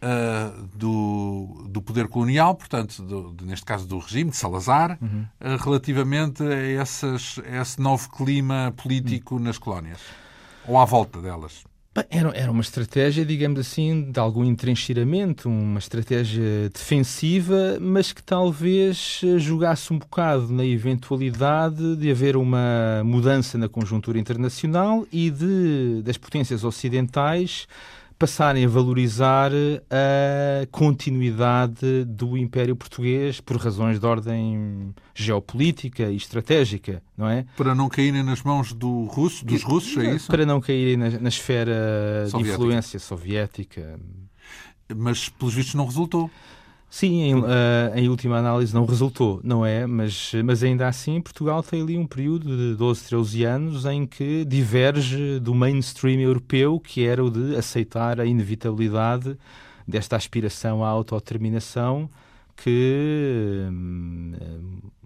[0.00, 5.26] Uh, do, do poder colonial, portanto, do, neste caso do regime de Salazar, uhum.
[5.40, 9.40] uh, relativamente a, essas, a esse novo clima político uhum.
[9.40, 9.98] nas colónias,
[10.68, 11.64] ou à volta delas.
[12.10, 19.20] Era, era uma estratégia, digamos assim, de algum entrencheiramento, uma estratégia defensiva, mas que talvez
[19.24, 26.02] eh, jogasse um bocado na eventualidade de haver uma mudança na conjuntura internacional e de,
[26.04, 27.66] das potências ocidentais
[28.18, 29.52] passarem a valorizar
[29.90, 37.46] a continuidade do Império Português por razões de ordem geopolítica e estratégica, não é?
[37.56, 40.26] Para não caírem nas mãos do russo, dos russos, é isso?
[40.26, 42.38] Para não caírem na, na esfera soviética.
[42.38, 44.00] de influência soviética.
[44.96, 46.30] Mas, pelos vistos, não resultou.
[46.90, 47.46] Sim, em, uh,
[47.94, 49.86] em, última análise não resultou, não é?
[49.86, 54.44] Mas, mas ainda assim, Portugal tem ali um período de 12, 13 anos em que
[54.44, 59.36] diverge do mainstream europeu, que era o de aceitar a inevitabilidade
[59.86, 62.08] desta aspiração à autodeterminação
[62.62, 64.32] que hum,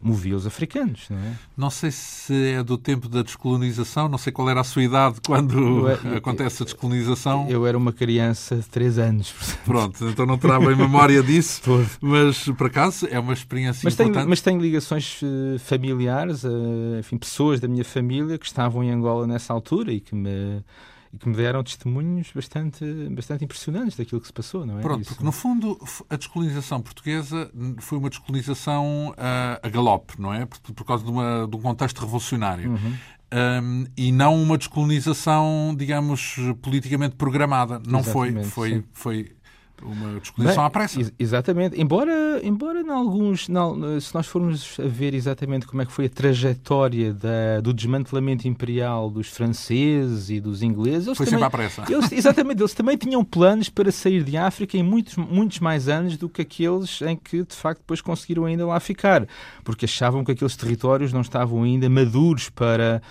[0.03, 1.07] movia os africanos.
[1.09, 1.33] Não, é?
[1.57, 5.21] não sei se é do tempo da descolonização, não sei qual era a sua idade
[5.25, 7.47] quando eu, acontece a descolonização.
[7.49, 9.31] Eu era uma criança de 3 anos.
[9.31, 9.65] Portanto.
[9.65, 11.63] Pronto, então não terá bem memória disso,
[12.01, 14.15] mas por acaso é uma experiência mas importante.
[14.15, 18.91] Tenho, mas tenho ligações eh, familiares, eh, enfim, pessoas da minha família que estavam em
[18.91, 20.65] Angola nessa altura e que me
[21.13, 24.83] e que me deram testemunhos bastante, bastante impressionantes daquilo que se passou, não é?
[24.83, 25.11] Pronto, Isso...
[25.11, 27.51] porque no fundo a descolonização portuguesa
[27.81, 30.47] foi uma descolonização a, a galope, não é?
[30.47, 32.71] Por, por causa de, uma, de, um contexto revolucionário.
[32.71, 32.97] Uhum.
[33.35, 37.81] Um, e não uma descolonização, digamos, politicamente programada.
[37.87, 39.37] Não Exatamente, foi, foi, foi
[39.85, 41.01] uma descolonização à pressa.
[41.01, 41.81] Ex exatamente.
[41.81, 46.07] Embora, embora em alguns, não, se nós formos a ver exatamente como é que foi
[46.07, 51.17] a trajetória da, do desmantelamento imperial dos franceses e dos ingleses...
[51.17, 51.85] Foi também, sempre à pressa.
[51.89, 52.61] Eles, exatamente.
[52.61, 56.43] Eles também tinham planos para sair de África em muitos, muitos mais anos do que
[56.43, 59.27] aqueles em que, de facto, depois conseguiram ainda lá ficar.
[59.65, 63.03] Porque achavam que aqueles territórios não estavam ainda maduros para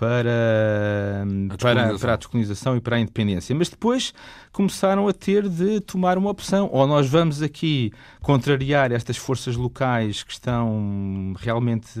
[0.00, 3.54] para a para, para a descolonização e para a independência.
[3.54, 4.14] Mas depois
[4.50, 6.70] começaram a ter de tomar uma opção.
[6.72, 7.92] Ou nós vamos aqui
[8.22, 12.00] contrariar estas forças locais que estão realmente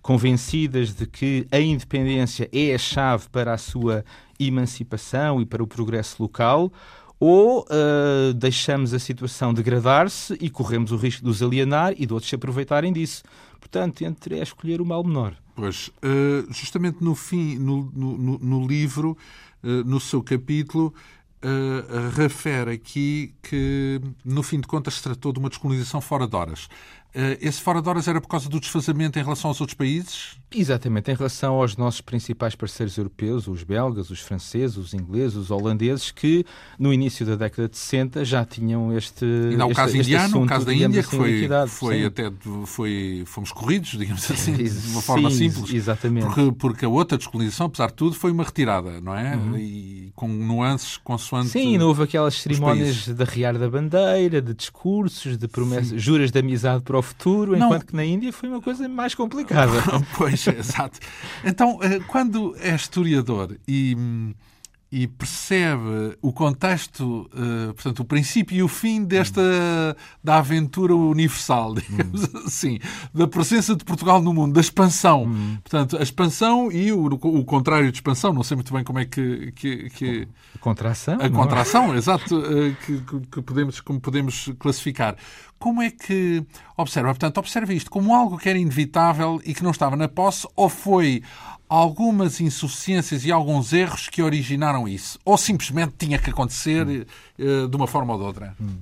[0.00, 4.04] convencidas de que a independência é a chave para a sua
[4.38, 6.70] emancipação e para o progresso local,
[7.18, 12.12] ou uh, deixamos a situação degradar-se e corremos o risco de os alienar e de
[12.12, 13.24] outros se aproveitarem disso.
[13.58, 15.34] Portanto, entre é escolher o mal menor.
[15.56, 19.16] Pois, uh, justamente no fim, no, no, no livro,
[19.64, 20.94] uh, no seu capítulo,
[22.16, 26.68] refere aqui que, no fim de contas, se tratou de uma descolonização fora de horas.
[27.18, 30.36] Eh, esse fora de horas era por causa do desfazamento em relação aos outros países?
[30.54, 35.50] Exatamente, em relação aos nossos principais parceiros europeus, os belgas, os franceses, os ingleses, os
[35.50, 36.46] holandeses, que
[36.78, 39.24] no início da década de 60 já tinham este.
[39.24, 42.04] E não, o caso este indiano, assunto, o caso da Índia, assim, que foi, foi
[42.04, 42.32] até
[42.64, 45.74] foi, fomos corridos, digamos assim, de uma forma Sim, simples.
[45.74, 46.26] Exatamente.
[46.26, 49.36] Porque, porque a outra descolonização, apesar de tudo, foi uma retirada, não é?
[49.36, 49.56] Uhum.
[49.58, 51.48] E com nuances consoante.
[51.48, 56.38] Sim, não houve aquelas cerimónias de arriar da bandeira, de discursos, de promessas, juras de
[56.38, 57.66] amizade para o futuro, não.
[57.66, 59.72] enquanto que na Índia foi uma coisa mais complicada.
[60.16, 60.98] pois, exato.
[61.44, 63.96] Então, eh, quando é historiador e
[64.90, 69.42] e percebe o contexto, uh, portanto, o princípio e o fim desta
[70.22, 72.42] da aventura universal, digamos hum.
[72.46, 72.78] assim,
[73.12, 75.24] da presença de Portugal no mundo, da expansão.
[75.24, 75.58] Hum.
[75.62, 79.04] Portanto, a expansão e o, o, contrário de expansão, não sei muito bem como é
[79.04, 79.52] que.
[79.52, 81.18] que, que a contração.
[81.20, 81.96] A contração, é?
[81.96, 83.00] exato, uh, que,
[83.32, 85.16] que, podemos, como podemos classificar.
[85.58, 86.44] Como é que
[86.76, 87.08] observa?
[87.08, 90.68] Portanto, observa isto como algo que era inevitável e que não estava na posse, ou
[90.68, 91.22] foi
[91.68, 95.18] algumas insuficiências e alguns erros que originaram isso?
[95.24, 97.68] Ou simplesmente tinha que acontecer hum.
[97.68, 98.56] de uma forma ou de outra?
[98.60, 98.78] Hum.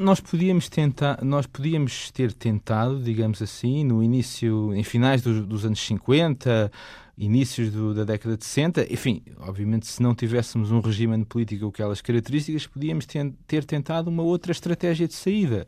[0.00, 5.64] Nós podíamos tentar, nós podíamos ter tentado, digamos assim, no início, em finais dos, dos
[5.66, 6.72] anos 50,
[7.16, 11.68] inícios do, da década de 60, enfim, obviamente se não tivéssemos um regime político com
[11.68, 15.66] aquelas características, podíamos ter, ter tentado uma outra estratégia de saída,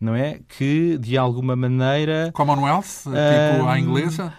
[0.00, 0.40] não é?
[0.48, 2.30] Que, de alguma maneira...
[2.32, 4.32] Commonwealth, tipo um, a inglesa?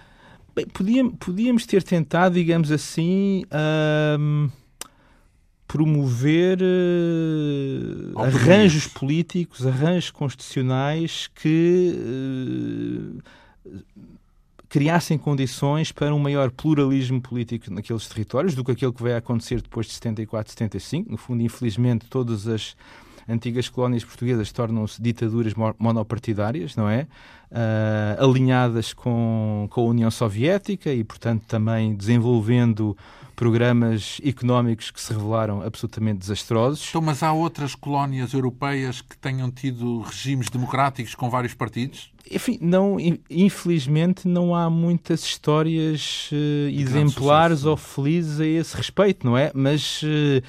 [0.57, 3.43] Bem, podíamos, podíamos ter tentado, digamos assim,
[4.19, 4.49] um,
[5.67, 13.21] promover uh, arranjos políticos, arranjos constitucionais que uh,
[14.67, 19.61] criassem condições para um maior pluralismo político naqueles territórios do que aquilo que vai acontecer
[19.61, 21.11] depois de 74, 75.
[21.11, 22.75] No fundo, infelizmente, todas as
[23.27, 27.07] antigas colónias portuguesas tornam-se ditaduras monopartidárias, não é?
[27.49, 32.97] Uh, alinhadas com, com a União Soviética e, portanto, também desenvolvendo
[33.37, 36.87] programas económicos que se revelaram absolutamente desastrosos.
[36.89, 42.11] Então, mas há outras colónias europeias que tenham tido regimes democráticos com vários partidos?
[42.29, 42.97] Enfim, não,
[43.29, 49.51] infelizmente não há muitas histórias uh, exemplares ou felizes a esse respeito, não é?
[49.53, 50.43] Mas uh,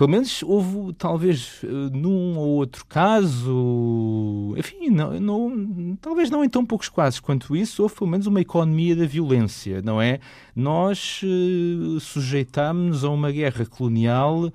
[0.00, 6.48] pelo menos houve, talvez, eh, num ou outro caso, enfim, não, não, talvez não em
[6.48, 10.18] tão poucos casos quanto isso, houve pelo menos uma economia da violência, não é?
[10.56, 14.50] Nós uh, sujeitámos-nos a uma guerra colonial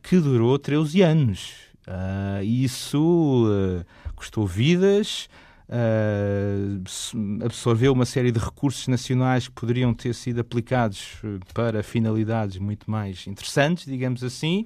[0.00, 1.54] que durou 13 anos.
[1.88, 5.28] Uh, isso uh, custou vidas,
[5.68, 12.58] uh, absorveu uma série de recursos nacionais que poderiam ter sido aplicados eh, para finalidades
[12.58, 14.64] muito mais interessantes, digamos assim,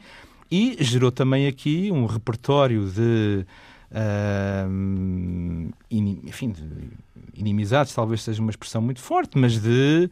[0.51, 3.45] e gerou também aqui um repertório de.
[3.91, 6.65] Uh, in, enfim, de
[7.35, 10.09] inimizades, talvez seja uma expressão muito forte, mas de,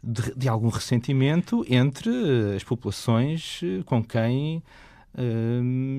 [0.00, 2.10] de, de algum ressentimento entre
[2.54, 4.62] as populações com quem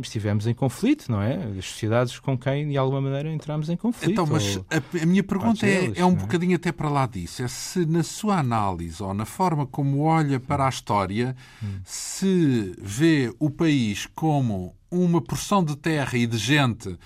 [0.02, 1.36] estivemos em conflito, não é?
[1.58, 4.12] As sociedades com quem, de alguma maneira, entramos em conflito.
[4.12, 6.16] Então, mas a, a minha pergunta é, é um é?
[6.16, 7.42] bocadinho até para lá disso.
[7.44, 11.80] É se na sua análise ou na forma como olha para a história, hum.
[11.84, 16.98] se vê o país como uma porção de terra e de gente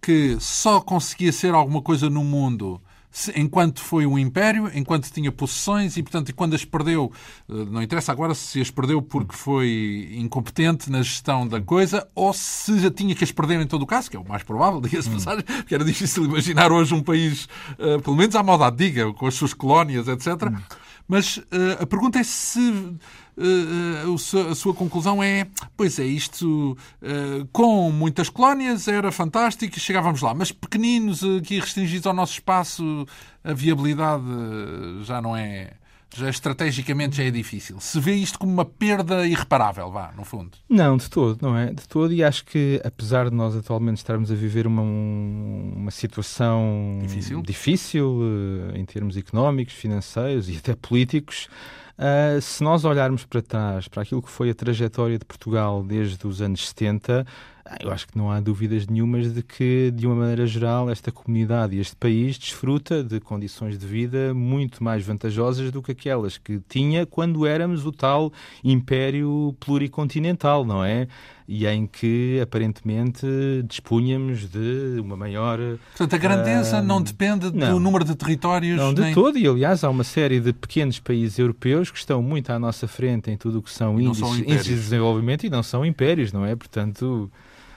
[0.00, 2.80] que só conseguia ser alguma coisa no mundo
[3.34, 7.12] enquanto foi um império, enquanto tinha possessões e, portanto, quando as perdeu,
[7.48, 12.32] eh, não interessa agora se as perdeu porque foi incompetente na gestão da coisa ou
[12.32, 14.80] se já tinha que as perder em todo o caso, que é o mais provável,
[14.82, 17.48] diga-se passagem, porque era difícil imaginar hoje um país,
[17.78, 20.44] uh, pelo menos à maldade, diga, com as suas colónias, etc.
[20.44, 20.56] Hum.
[21.06, 21.44] Mas uh,
[21.80, 22.94] a pergunta é se
[24.50, 30.20] a sua conclusão é: pois é, isto uh, com muitas colónias era fantástico e chegávamos
[30.22, 33.06] lá, mas pequeninos, aqui restringidos ao nosso espaço,
[33.44, 34.24] a viabilidade
[35.02, 35.72] já não é
[36.16, 37.78] já estrategicamente já é difícil.
[37.80, 40.52] Se vê isto como uma perda irreparável, vá, no fundo.
[40.68, 41.72] Não, de todo, não é?
[41.72, 46.98] De todo, e acho que apesar de nós atualmente estarmos a viver uma, uma situação
[47.02, 48.20] difícil, difícil
[48.74, 51.48] em termos económicos, financeiros e até políticos,
[51.98, 56.24] Uh, se nós olharmos para trás, para aquilo que foi a trajetória de Portugal desde
[56.28, 57.26] os anos 70,
[57.64, 61.10] ah, eu acho que não há dúvidas nenhumas de que, de uma maneira geral, esta
[61.10, 66.38] comunidade e este país desfruta de condições de vida muito mais vantajosas do que aquelas
[66.38, 68.32] que tinha quando éramos o tal
[68.62, 71.08] império pluricontinental, não é?
[71.50, 73.26] E em que, aparentemente,
[73.66, 75.58] dispunhamos de uma maior.
[75.96, 78.76] Portanto, a grandeza uh, não depende não, do número de territórios.
[78.76, 79.14] Não, de nem...
[79.14, 82.86] todo, e aliás, há uma série de pequenos países europeus que estão muito à nossa
[82.86, 86.54] frente em tudo o que são índices, de desenvolvimento e não são impérios, não é?
[86.54, 87.30] Portanto.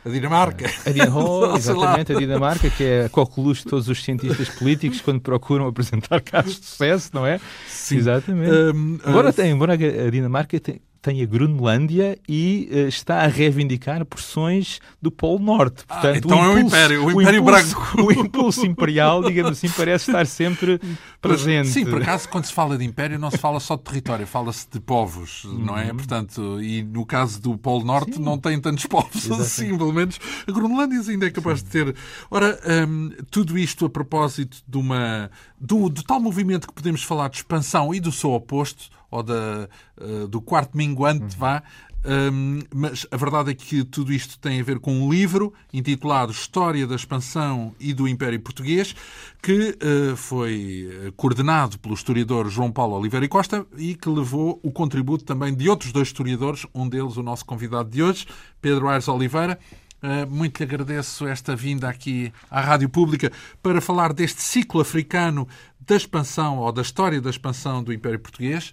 [0.04, 0.70] A Dinamarca.
[0.86, 5.22] A Dinamarca, exatamente, a Dinamarca, que é a coqueluche de todos os cientistas políticos quando
[5.22, 7.40] procuram apresentar casos de sucesso, não é?
[7.70, 7.98] Sim.
[7.98, 8.52] Exatamente.
[8.52, 9.34] Um, embora, uh...
[9.34, 15.12] tem, embora a Dinamarca tem, tem a Grunlândia e uh, está a reivindicar porções do
[15.12, 15.84] Polo Norte.
[15.90, 18.02] Ah, Portanto, ah, então impulso, é o Império, o Império o impulso, Branco.
[18.02, 20.80] O impulso imperial, digamos assim, parece estar sempre
[21.20, 21.70] presente.
[21.70, 24.68] Sim, por acaso, quando se fala de Império, não se fala só de território, fala-se
[24.70, 25.66] de povos, uhum.
[25.66, 25.90] não é?
[25.90, 25.98] Uhum.
[25.98, 28.22] Portanto, e no caso do Polo Norte, Sim.
[28.22, 29.42] não tem tantos povos Exatamente.
[29.42, 31.66] assim, pelo menos a Grunlândia ainda é capaz Sim.
[31.66, 31.96] de ter.
[32.30, 35.32] Ora, um, tudo isto a propósito de uma.
[35.60, 39.70] Do, do tal movimento que podemos falar de expansão e do seu oposto ou da,
[40.00, 41.40] uh, do quarto minguante, uhum.
[41.40, 41.64] vá.
[42.04, 46.32] Um, mas a verdade é que tudo isto tem a ver com um livro intitulado
[46.32, 48.96] História da Expansão e do Império Português,
[49.42, 54.60] que uh, foi eh, coordenado pelo historiador João Paulo Oliveira e Costa e que levou
[54.64, 58.26] o contributo também de outros dois historiadores, um deles o nosso convidado de hoje,
[58.60, 59.60] Pedro Aires Oliveira.
[60.02, 63.32] Uh, muito lhe agradeço esta vinda aqui à Rádio Pública
[63.62, 65.48] para falar deste ciclo africano
[65.80, 68.72] da expansão ou da história da expansão do Império Português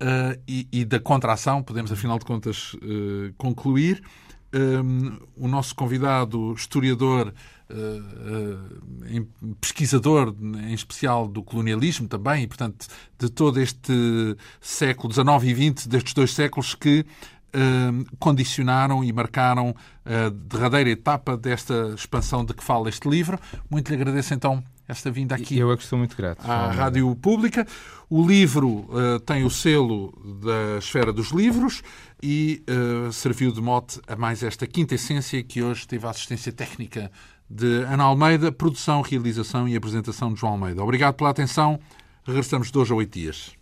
[0.00, 4.02] uh, e, e, da contração, podemos, afinal de contas, uh, concluir.
[4.56, 7.34] Um, o nosso convidado, historiador,
[7.68, 9.26] uh,
[9.60, 12.86] pesquisador, em especial do colonialismo também, e, portanto,
[13.18, 13.92] de todo este
[14.60, 17.04] século XIX e XX, destes dois séculos que
[18.18, 19.74] condicionaram e marcaram
[20.04, 23.38] a derradeira etapa desta expansão de que fala este livro.
[23.70, 25.58] Muito lhe agradeço então esta vinda aqui.
[25.58, 26.48] Eu é que estou muito grato.
[26.48, 27.66] À Rádio Pública.
[28.08, 31.82] O livro uh, tem o selo da Esfera dos Livros
[32.22, 36.52] e uh, serviu de mote a mais esta quinta essência que hoje teve a assistência
[36.52, 37.10] técnica
[37.48, 40.82] de Ana Almeida, produção, realização e apresentação de João Almeida.
[40.82, 41.78] Obrigado pela atenção.
[42.24, 43.52] Regressamos de hoje a oito dias.